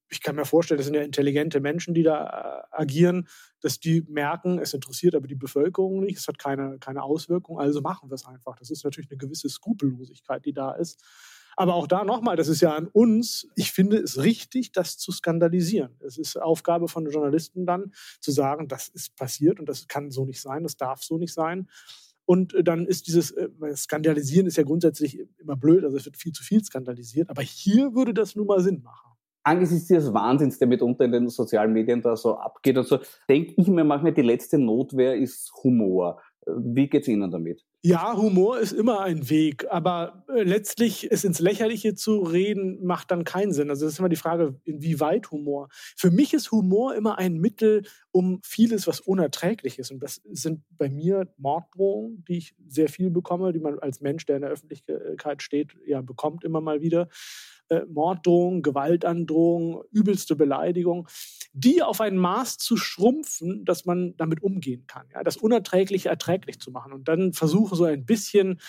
[0.10, 3.28] ich kann mir vorstellen, das sind ja intelligente Menschen, die da äh, agieren,
[3.62, 7.82] dass die merken, es interessiert aber die Bevölkerung nicht, es hat keine, keine Auswirkung, also
[7.82, 8.56] machen wir es einfach.
[8.58, 11.04] Das ist natürlich eine gewisse Skrupellosigkeit, die da ist.
[11.60, 13.48] Aber auch da nochmal, das ist ja an uns.
[13.56, 15.96] Ich finde es richtig, das zu skandalisieren.
[16.00, 17.92] Es ist Aufgabe von Journalisten dann
[18.22, 21.34] zu sagen, das ist passiert und das kann so nicht sein, das darf so nicht
[21.34, 21.68] sein.
[22.26, 26.18] Und äh, dann ist dieses äh, Skandalisieren ist ja grundsätzlich immer blöd, also es wird
[26.18, 27.30] viel zu viel skandalisiert.
[27.32, 29.08] Aber hier würde das nun mal Sinn machen
[29.48, 33.54] angesichts dieses Wahnsinns, der mitunter in den sozialen Medien da so abgeht und so, denke
[33.56, 36.22] ich mir manchmal, die letzte Notwehr ist Humor.
[36.56, 37.66] Wie geht's Ihnen damit?
[37.84, 43.12] Ja, Humor ist immer ein Weg, aber äh, letztlich es ins Lächerliche zu reden, macht
[43.12, 43.70] dann keinen Sinn.
[43.70, 45.70] Also das ist immer die Frage, inwieweit Humor.
[45.72, 49.92] Für mich ist Humor immer ein Mittel, um vieles, was unerträglich ist.
[49.92, 54.26] Und das sind bei mir Morddrohungen, die ich sehr viel bekomme, die man als Mensch,
[54.26, 57.10] der in der Öffentlichkeit steht, ja bekommt immer mal wieder
[57.70, 61.08] äh, Morddrohungen, Gewaltandrohungen, übelste Beleidigung,
[61.54, 65.08] die auf ein Maß zu schrumpfen, dass man damit umgehen kann.
[65.14, 65.24] Ja?
[65.24, 68.60] Das Unerträgliche erträglich zu machen und dann versuche so ein bisschen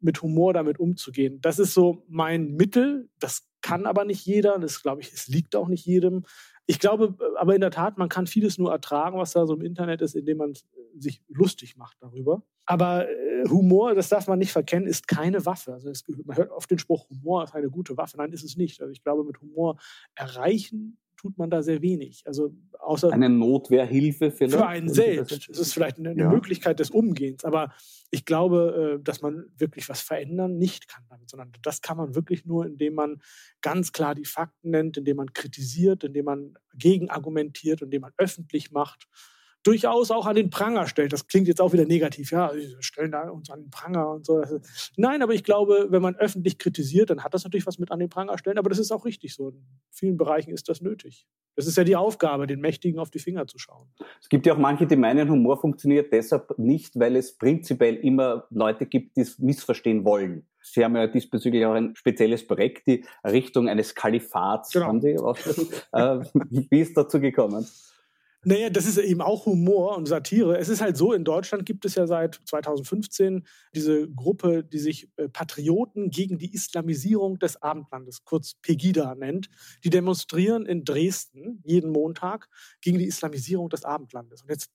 [0.00, 1.40] mit Humor damit umzugehen.
[1.40, 3.08] Das ist so mein Mittel.
[3.18, 4.58] Das kann aber nicht jeder.
[4.58, 6.24] Das glaube ich, es liegt auch nicht jedem.
[6.66, 9.62] Ich glaube aber in der Tat, man kann vieles nur ertragen, was da so im
[9.62, 10.54] Internet ist, indem man
[10.96, 12.42] sich lustig macht darüber.
[12.66, 15.72] Aber äh, Humor, das darf man nicht verkennen, ist keine Waffe.
[15.72, 18.16] Also es, man hört oft den Spruch, Humor ist eine gute Waffe.
[18.16, 18.80] Nein, ist es nicht.
[18.80, 19.78] Also ich glaube, mit Humor
[20.14, 22.22] erreichen tut man da sehr wenig.
[22.26, 24.56] Also außer eine Notwehrhilfe vielleicht?
[24.56, 25.48] für einen selbst.
[25.48, 26.28] Das ist vielleicht eine, eine ja.
[26.28, 27.44] Möglichkeit des Umgehens.
[27.44, 27.72] Aber
[28.10, 32.14] ich glaube, äh, dass man wirklich was verändern nicht kann damit, sondern das kann man
[32.14, 33.22] wirklich nur, indem man
[33.60, 39.06] ganz klar die Fakten nennt, indem man kritisiert, indem man gegenargumentiert, indem man öffentlich macht
[39.62, 41.12] durchaus auch an den Pranger stellt.
[41.12, 44.26] Das klingt jetzt auch wieder negativ, ja, wir stellen da uns an den Pranger und
[44.26, 44.42] so.
[44.96, 47.98] Nein, aber ich glaube, wenn man öffentlich kritisiert, dann hat das natürlich was mit an
[47.98, 49.50] den Pranger stellen, aber das ist auch richtig so.
[49.50, 51.26] In vielen Bereichen ist das nötig.
[51.54, 53.86] Das ist ja die Aufgabe, den Mächtigen auf die Finger zu schauen.
[54.20, 58.46] Es gibt ja auch manche, die meinen, Humor funktioniert deshalb nicht, weil es prinzipiell immer
[58.50, 60.46] Leute gibt, die es missverstehen wollen.
[60.62, 64.70] Sie haben ja diesbezüglich auch ein spezielles Projekt, die Errichtung eines Kalifats.
[64.70, 64.86] Genau.
[64.86, 66.20] Haben Sie äh,
[66.70, 67.66] wie ist dazu gekommen?
[68.44, 70.58] Naja, das ist eben auch Humor und Satire.
[70.58, 75.08] Es ist halt so, in Deutschland gibt es ja seit 2015 diese Gruppe, die sich
[75.16, 79.48] äh, Patrioten gegen die Islamisierung des Abendlandes, kurz Pegida nennt.
[79.84, 82.48] Die demonstrieren in Dresden jeden Montag
[82.80, 84.42] gegen die Islamisierung des Abendlandes.
[84.42, 84.72] Und jetzt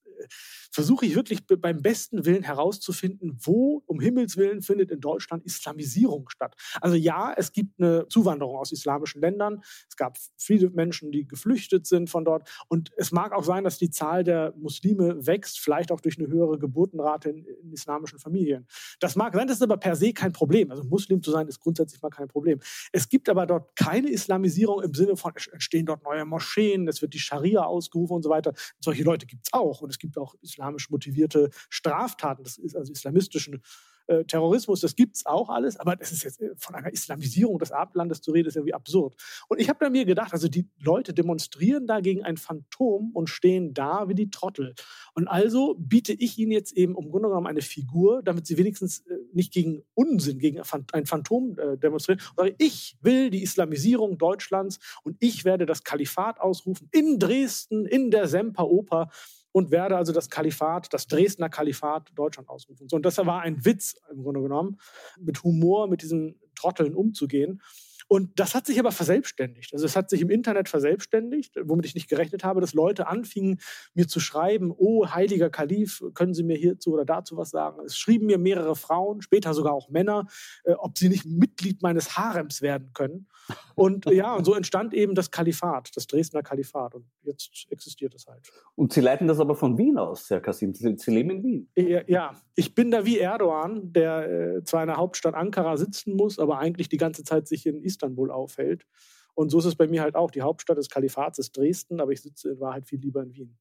[0.72, 6.30] versuche ich wirklich beim besten Willen herauszufinden, wo um Himmels Willen findet in Deutschland Islamisierung
[6.30, 6.56] statt.
[6.82, 9.62] Also ja, es gibt eine Zuwanderung aus islamischen Ländern.
[9.90, 12.48] Es gab viele Menschen, die geflüchtet sind von dort.
[12.68, 16.28] Und es mag auch sein, dass die Zahl der Muslime wächst, vielleicht auch durch eine
[16.28, 18.68] höhere Geburtenrate in, in islamischen Familien.
[19.00, 20.72] Das mag sein, das ist aber per se kein Problem.
[20.72, 22.60] Also Muslim zu sein ist grundsätzlich mal kein Problem.
[22.92, 27.02] Es gibt aber dort keine Islamisierung im Sinne von, es entstehen dort neue Moscheen, es
[27.02, 28.54] wird die Scharia ausgerufen und so weiter.
[28.80, 29.82] Solche Leute gibt es auch.
[29.82, 33.62] Und es gibt gibt auch islamisch motivierte Straftaten, das ist also islamistischen
[34.08, 37.60] äh, Terrorismus, das gibt es auch alles, aber das ist jetzt äh, von einer Islamisierung
[37.60, 39.16] des Abendlandes zu reden, ist irgendwie absurd.
[39.50, 43.30] Und ich habe bei mir gedacht, also die Leute demonstrieren da gegen ein Phantom und
[43.30, 44.76] stehen da wie die Trottel.
[45.14, 49.00] Und also biete ich ihnen jetzt eben im Grunde genommen eine Figur, damit sie wenigstens
[49.00, 50.62] äh, nicht gegen Unsinn, gegen
[50.94, 52.22] ein Phantom demonstrieren.
[52.36, 58.10] Und ich will die Islamisierung Deutschlands und ich werde das Kalifat ausrufen in Dresden, in
[58.10, 59.10] der Semperoper
[59.58, 62.88] und werde also das Kalifat, das Dresdner Kalifat Deutschland ausrufen.
[62.88, 64.78] So, und das war ein Witz im Grunde genommen,
[65.20, 67.64] mit Humor mit diesen Trotteln umzugehen.
[68.08, 69.74] Und das hat sich aber verselbstständigt.
[69.74, 73.60] Also es hat sich im Internet verselbstständigt, womit ich nicht gerechnet habe, dass Leute anfingen,
[73.94, 77.82] mir zu schreiben, oh, heiliger Kalif, können Sie mir hierzu oder dazu was sagen?
[77.86, 80.28] Es schrieben mir mehrere Frauen, später sogar auch Männer,
[80.64, 83.28] äh, ob sie nicht Mitglied meines Harems werden können.
[83.76, 86.96] Und ja, und so entstand eben das Kalifat, das Dresdner Kalifat.
[86.96, 88.50] Und jetzt existiert es halt.
[88.76, 90.74] Und Sie leiten das aber von Wien aus, Herr Kasim.
[90.74, 91.70] Sie, sie leben in Wien.
[91.76, 96.16] Ja, ja, ich bin da wie Erdogan, der äh, zwar in der Hauptstadt Ankara sitzen
[96.16, 98.86] muss, aber eigentlich die ganze Zeit sich in Istanbul Istanbul aufhält.
[99.34, 100.32] Und so ist es bei mir halt auch.
[100.32, 103.58] Die Hauptstadt des Kalifats ist Dresden, aber ich sitze in Wahrheit viel lieber in Wien.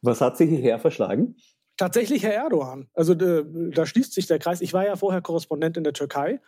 [0.00, 1.36] Was hat Sie hierher verschlagen?
[1.76, 2.88] Tatsächlich Herr Erdogan.
[2.92, 4.60] Also da, da schließt sich der Kreis.
[4.60, 6.40] Ich war ja vorher Korrespondent in der Türkei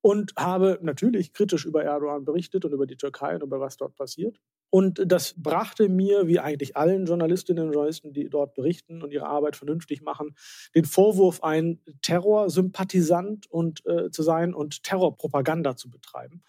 [0.00, 3.94] und habe natürlich kritisch über Erdogan berichtet und über die Türkei und über was dort
[3.96, 4.38] passiert.
[4.74, 9.26] Und das brachte mir, wie eigentlich allen Journalistinnen und Journalisten, die dort berichten und ihre
[9.26, 10.34] Arbeit vernünftig machen,
[10.74, 16.42] den Vorwurf ein, Terrorsympathisant und, äh, zu sein und Terrorpropaganda zu betreiben.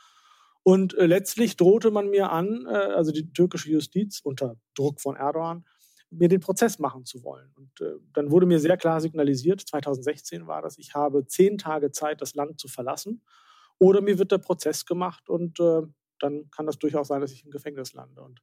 [0.64, 5.16] Und äh, letztlich drohte man mir an, äh, also die türkische Justiz unter Druck von
[5.16, 5.64] Erdogan,
[6.10, 7.52] mir den Prozess machen zu wollen.
[7.56, 11.92] Und äh, dann wurde mir sehr klar signalisiert, 2016 war das, ich habe zehn Tage
[11.92, 13.22] Zeit, das Land zu verlassen.
[13.78, 15.84] Oder mir wird der Prozess gemacht und äh,
[16.20, 18.22] dann kann das durchaus sein, dass ich im Gefängnis lande.
[18.22, 18.42] Und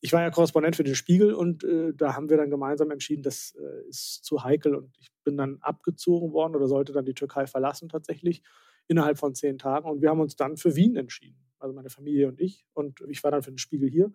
[0.00, 3.22] ich war ja Korrespondent für den Spiegel und äh, da haben wir dann gemeinsam entschieden,
[3.22, 7.14] das äh, ist zu heikel und ich bin dann abgezogen worden oder sollte dann die
[7.14, 8.42] Türkei verlassen tatsächlich
[8.86, 9.88] innerhalb von zehn Tagen.
[9.88, 12.66] Und wir haben uns dann für Wien entschieden, also meine Familie und ich.
[12.74, 14.12] Und ich war dann für den Spiegel hier.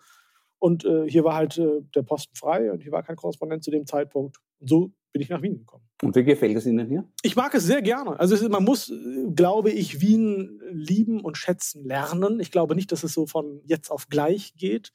[0.59, 3.71] Und äh, hier war halt äh, der Posten frei und hier war kein Korrespondent zu
[3.71, 4.37] dem Zeitpunkt.
[4.59, 5.83] Und so bin ich nach Wien gekommen.
[6.03, 7.03] Und wie gefällt es Ihnen hier?
[7.23, 8.19] Ich mag es sehr gerne.
[8.19, 8.91] Also es, man muss,
[9.35, 12.39] glaube ich, Wien lieben und schätzen lernen.
[12.39, 14.91] Ich glaube nicht, dass es so von jetzt auf gleich geht.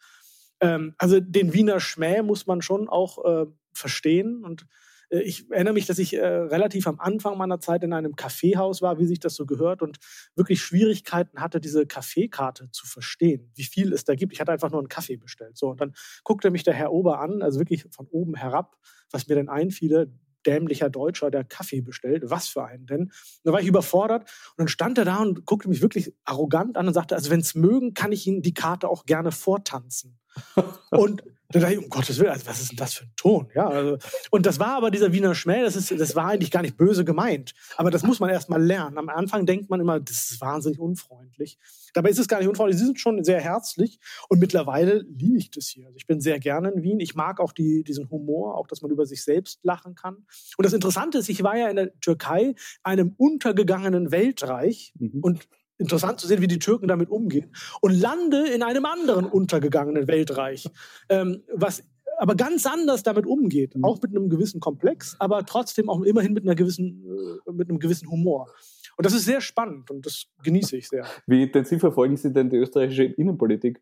[0.61, 4.45] Ähm, also den Wiener Schmäh muss man schon auch äh, verstehen.
[4.45, 4.67] Und
[5.11, 8.99] ich erinnere mich, dass ich äh, relativ am Anfang meiner Zeit in einem Kaffeehaus war,
[8.99, 9.99] wie sich das so gehört, und
[10.35, 14.33] wirklich Schwierigkeiten hatte, diese Kaffeekarte zu verstehen, wie viel es da gibt.
[14.33, 15.57] Ich hatte einfach nur einen Kaffee bestellt.
[15.57, 15.95] So, und dann
[16.25, 18.77] guckte mich der Herr Ober an, also wirklich von oben herab,
[19.11, 20.13] was mir denn einfiele,
[20.47, 22.25] dämlicher Deutscher, der Kaffee bestellt.
[22.27, 23.13] Was für einen denn?
[23.45, 26.87] Da war ich überfordert und dann stand er da und guckte mich wirklich arrogant an
[26.87, 30.19] und sagte, also wenn es mögen, kann ich Ihnen die Karte auch gerne vortanzen.
[30.91, 31.23] und
[31.55, 33.49] da dachte ich, um Gottes Willen, also was ist denn das für ein Ton?
[33.55, 33.97] Ja, also,
[34.33, 37.05] und das war aber dieser Wiener Schmäh, das, ist, das war eigentlich gar nicht böse
[37.05, 37.55] gemeint.
[37.77, 38.99] Aber das muss man erst mal lernen.
[38.99, 41.57] Am Anfang denkt man immer, das ist wahnsinnig unfreundlich.
[41.93, 42.81] Dabei ist es gar nicht unfreundlich.
[42.81, 45.87] Sie sind schon sehr herzlich und mittlerweile liebe ich das hier.
[45.87, 46.99] Also ich bin sehr gerne in Wien.
[46.99, 50.27] Ich mag auch die, diesen Humor, auch dass man über sich selbst lachen kann.
[50.57, 55.21] Und das Interessante ist, ich war ja in der Türkei, einem untergegangenen Weltreich mhm.
[55.23, 55.49] und
[55.79, 60.69] interessant zu sehen, wie die Türken damit umgehen und lande in einem anderen untergegangenen Weltreich,
[61.09, 61.83] ähm, was
[62.19, 63.85] aber ganz anders damit umgeht, mhm.
[63.85, 67.05] auch mit einem gewissen Komplex, aber trotzdem auch immerhin mit einer gewissen,
[67.47, 68.53] äh, mit einem gewissen Humor.
[68.97, 71.05] Und das ist sehr spannend und das genieße ich sehr.
[71.27, 73.81] Wie intensiv verfolgen Sie denn die österreichische Innenpolitik?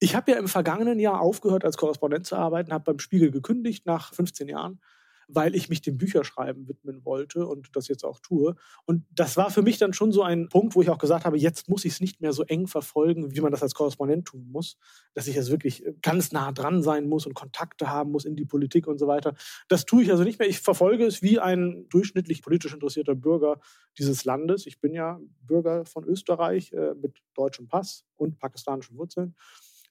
[0.00, 3.86] Ich habe ja im vergangenen Jahr aufgehört, als Korrespondent zu arbeiten, habe beim Spiegel gekündigt
[3.86, 4.80] nach 15 Jahren
[5.28, 8.54] weil ich mich dem Bücherschreiben widmen wollte und das jetzt auch tue.
[8.84, 11.38] Und das war für mich dann schon so ein Punkt, wo ich auch gesagt habe,
[11.38, 14.48] jetzt muss ich es nicht mehr so eng verfolgen, wie man das als Korrespondent tun
[14.50, 14.76] muss,
[15.14, 18.44] dass ich jetzt wirklich ganz nah dran sein muss und Kontakte haben muss in die
[18.44, 19.34] Politik und so weiter.
[19.68, 20.48] Das tue ich also nicht mehr.
[20.48, 23.60] Ich verfolge es wie ein durchschnittlich politisch interessierter Bürger
[23.98, 24.66] dieses Landes.
[24.66, 29.34] Ich bin ja Bürger von Österreich äh, mit deutschem Pass und pakistanischen Wurzeln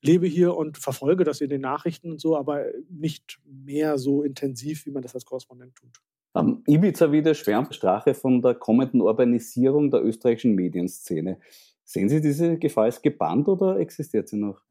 [0.03, 4.85] lebe hier und verfolge das in den Nachrichten und so, aber nicht mehr so intensiv,
[4.85, 6.01] wie man das als Korrespondent tut.
[6.33, 11.39] Um, Ibiza wieder schwärmt Strache von der kommenden Urbanisierung der österreichischen Medienszene.
[11.83, 14.61] Sehen Sie diese Gefahr als gebannt oder existiert sie noch?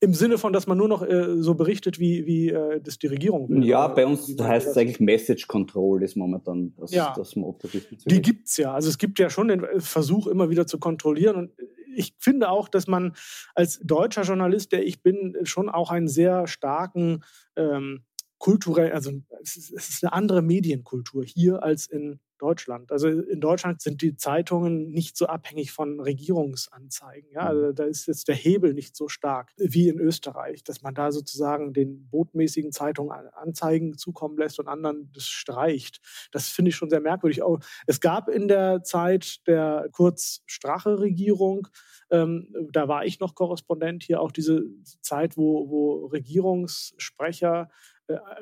[0.00, 3.08] Im Sinne von, dass man nur noch äh, so berichtet, wie, wie äh, das die
[3.08, 3.64] Regierung will.
[3.64, 7.12] Ja, bei uns heißt es eigentlich Message Control, ist momentan das, ja.
[7.16, 7.68] das Motto.
[8.06, 8.72] Die gibt es ja.
[8.72, 11.34] Also es gibt ja schon den Versuch, immer wieder zu kontrollieren.
[11.34, 11.50] Und
[11.98, 13.14] ich finde auch, dass man
[13.54, 17.24] als deutscher Journalist, der ich bin, schon auch einen sehr starken
[17.56, 18.04] ähm,
[18.48, 22.90] kulturell, also es ist, es ist eine andere Medienkultur hier als in Deutschland.
[22.90, 27.30] Also in Deutschland sind die Zeitungen nicht so abhängig von Regierungsanzeigen.
[27.30, 27.40] Ja?
[27.40, 31.12] Also da ist jetzt der Hebel nicht so stark wie in Österreich, dass man da
[31.12, 36.00] sozusagen den botmäßigen Zeitungen Anzeigen zukommen lässt und anderen das streicht.
[36.32, 37.42] Das finde ich schon sehr merkwürdig.
[37.42, 41.68] Auch, es gab in der Zeit der Kurz-Strache-Regierung
[42.10, 44.62] ähm, da war ich noch Korrespondent hier, auch diese
[45.02, 47.68] Zeit, wo, wo Regierungssprecher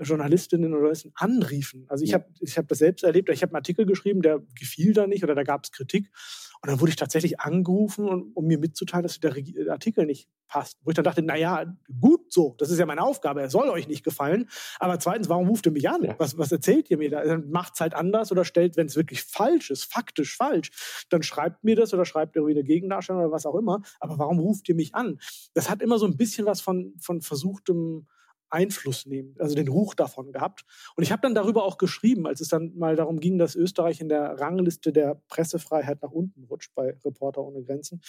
[0.00, 1.86] Journalistinnen oder Journalisten anriefen.
[1.88, 3.28] Also ich habe ich hab das selbst erlebt.
[3.30, 6.10] Ich habe einen Artikel geschrieben, der gefiel da nicht oder da gab es Kritik.
[6.62, 9.34] Und dann wurde ich tatsächlich angerufen, um, um mir mitzuteilen, dass der,
[9.68, 10.78] Artikel nicht passt.
[10.82, 13.88] Wo ich dann dachte, naja, gut so, das ist ja meine Aufgabe, er soll euch
[13.88, 14.48] nicht gefallen.
[14.78, 16.02] Aber zweitens, warum ruft ihr mich an?
[16.02, 16.14] Ja.
[16.18, 17.24] Was, was erzählt ihr mir da?
[17.24, 20.70] Dann macht es halt anders oder stellt, wenn es wirklich falsch ist, faktisch falsch,
[21.10, 23.82] dann schreibt mir das oder schreibt irgendwie eine Gegendarstellung oder was auch immer.
[24.00, 25.18] Aber warum ruft ihr mich an?
[25.54, 28.06] Das hat immer so ein bisschen was von, von versuchtem
[28.50, 30.64] Einfluss nehmen, also den Ruch davon gehabt.
[30.96, 34.00] Und ich habe dann darüber auch geschrieben, als es dann mal darum ging, dass Österreich
[34.00, 38.00] in der Rangliste der Pressefreiheit nach unten rutscht bei Reporter ohne Grenzen.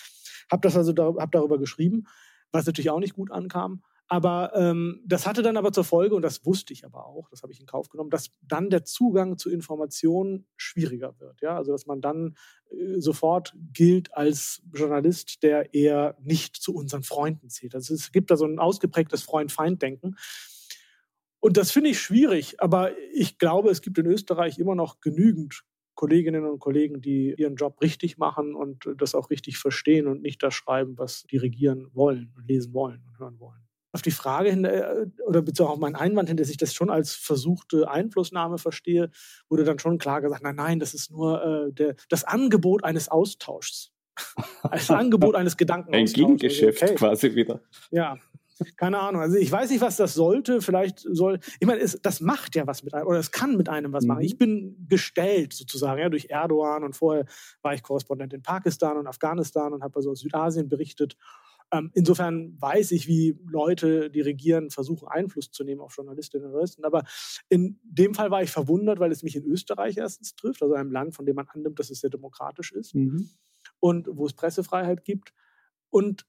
[0.52, 2.06] Habe das also hab darüber geschrieben,
[2.52, 3.84] was natürlich auch nicht gut ankam.
[4.10, 7.44] Aber ähm, das hatte dann aber zur Folge, und das wusste ich aber auch, das
[7.44, 11.42] habe ich in Kauf genommen, dass dann der Zugang zu Informationen schwieriger wird.
[11.42, 11.58] Ja?
[11.58, 12.36] Also dass man dann
[12.70, 17.76] äh, sofort gilt als Journalist, der eher nicht zu unseren Freunden zählt.
[17.76, 20.16] Also es gibt da so ein ausgeprägtes Freund-Feind-Denken.
[21.42, 25.64] Und das finde ich schwierig, aber ich glaube, es gibt in Österreich immer noch genügend
[25.96, 30.42] Kolleginnen und Kollegen, die ihren Job richtig machen und das auch richtig verstehen und nicht
[30.44, 34.50] das schreiben, was die regieren wollen und lesen wollen und hören wollen auf die Frage
[34.50, 38.58] hin, äh, oder beziehungsweise auf meinen Einwand hin, dass ich das schon als versuchte Einflussnahme
[38.58, 39.10] verstehe,
[39.50, 43.10] wurde dann schon klar gesagt, nein, nein, das ist nur äh, der, das Angebot eines
[43.10, 43.92] Austauschs.
[44.64, 46.14] Als Angebot eines Gedankenaustauschs.
[46.14, 46.96] Ein Gegengeschäft okay.
[46.96, 47.62] quasi wieder.
[47.92, 48.18] Ja,
[48.76, 49.22] keine Ahnung.
[49.22, 50.62] Also ich weiß nicht, was das sollte.
[50.62, 51.40] Vielleicht soll.
[51.60, 54.06] Ich meine, es, das macht ja was mit einem, oder es kann mit einem was
[54.06, 54.20] machen.
[54.20, 54.26] Mhm.
[54.26, 57.26] Ich bin gestellt sozusagen, ja, durch Erdogan und vorher
[57.62, 61.16] war ich Korrespondent in Pakistan und Afghanistan und habe also aus Südasien berichtet.
[61.72, 66.52] Ähm, insofern weiß ich, wie Leute, die regieren, versuchen, Einfluss zu nehmen auf Journalistinnen und
[66.52, 66.86] Journalisten.
[66.86, 67.04] Aber
[67.50, 70.92] in dem Fall war ich verwundert, weil es mich in Österreich erstens trifft, also einem
[70.92, 73.30] Land, von dem man annimmt, dass es sehr demokratisch ist mhm.
[73.80, 75.34] und wo es Pressefreiheit gibt.
[75.90, 76.26] Und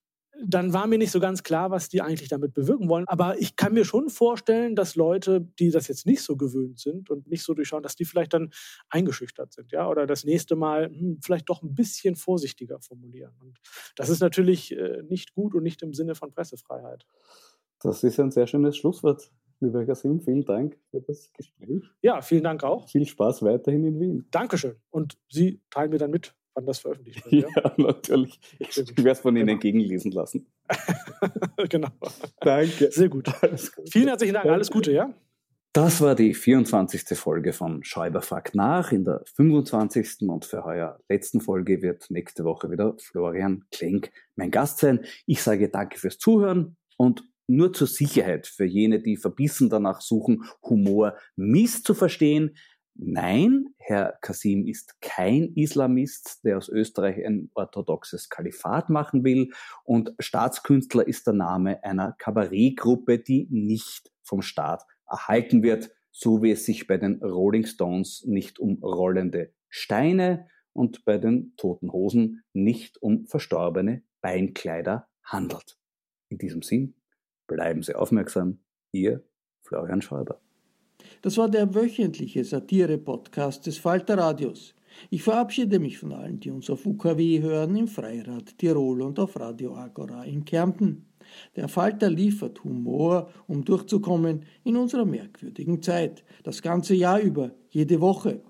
[0.47, 3.05] dann war mir nicht so ganz klar, was die eigentlich damit bewirken wollen.
[3.09, 7.11] Aber ich kann mir schon vorstellen, dass Leute, die das jetzt nicht so gewöhnt sind
[7.11, 8.51] und nicht so durchschauen, dass die vielleicht dann
[8.89, 13.35] eingeschüchtert sind, ja, oder das nächste Mal hm, vielleicht doch ein bisschen vorsichtiger formulieren.
[13.41, 13.59] Und
[13.97, 17.05] das ist natürlich äh, nicht gut und nicht im Sinne von Pressefreiheit.
[17.81, 19.31] Das ist ein sehr schönes Schlusswort.
[19.61, 21.83] Lieber Kasim, vielen Dank für das Gespräch.
[22.01, 22.89] Ja, vielen Dank auch.
[22.89, 24.27] Viel Spaß weiterhin in Wien.
[24.31, 24.77] Dankeschön.
[24.91, 26.35] Und Sie teilen mir dann mit,
[26.67, 27.47] das veröffentlicht wird.
[27.57, 28.41] Ja, ja natürlich.
[28.59, 29.61] Ich werde es von Ihnen genau.
[29.61, 30.47] gegenlesen lassen.
[31.69, 31.89] genau.
[32.41, 32.91] Danke.
[32.91, 33.31] Sehr gut.
[33.91, 34.47] Vielen herzlichen Dank.
[34.47, 35.15] Alles Gute, ja?
[35.73, 37.17] Das war die 24.
[37.17, 38.91] Folge von Schäuber fragt nach.
[38.91, 40.29] In der 25.
[40.29, 45.05] und für heuer letzten Folge wird nächste Woche wieder Florian Klenk mein Gast sein.
[45.27, 50.45] Ich sage danke fürs Zuhören und nur zur Sicherheit für jene, die verbissen danach suchen,
[50.63, 52.57] Humor misszuverstehen.
[53.01, 59.53] Nein, Herr Kasim ist kein Islamist, der aus Österreich ein orthodoxes Kalifat machen will.
[59.85, 66.51] Und Staatskünstler ist der Name einer Kabarettgruppe, die nicht vom Staat erhalten wird, so wie
[66.51, 72.43] es sich bei den Rolling Stones nicht um rollende Steine und bei den Toten Hosen
[72.53, 75.79] nicht um verstorbene Beinkleider handelt.
[76.31, 76.95] In diesem Sinn,
[77.47, 78.59] bleiben Sie aufmerksam.
[78.91, 79.23] Ihr
[79.63, 80.41] Florian Schäuber.
[81.23, 84.75] Das war der wöchentliche Satire-Podcast des Falter Radios.
[85.11, 89.39] Ich verabschiede mich von allen, die uns auf UKW hören, im Freirad Tirol und auf
[89.39, 91.07] Radio Agora in Kärnten.
[91.57, 98.01] Der Falter liefert Humor, um durchzukommen in unserer merkwürdigen Zeit, das ganze Jahr über, jede
[98.01, 98.41] Woche.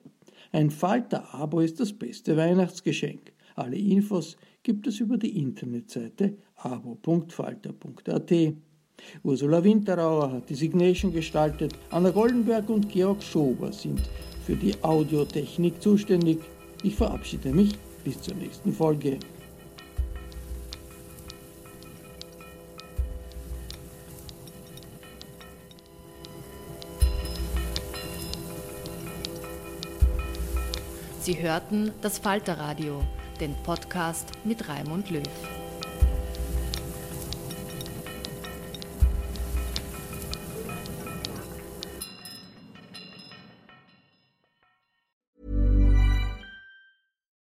[0.52, 3.32] Ein Falter-Abo ist das beste Weihnachtsgeschenk.
[3.56, 8.32] Alle Infos gibt es über die Internetseite abo.falter.at.
[9.22, 14.01] Ursula Winterauer hat die Signation gestaltet, Anna Goldenberg und Georg Schober sind
[14.44, 16.38] für die Audiotechnik zuständig.
[16.82, 19.18] Ich verabschiede mich bis zur nächsten Folge.
[31.20, 33.03] Sie hörten das Falterradio,
[33.38, 35.57] den Podcast mit Raimund Löw.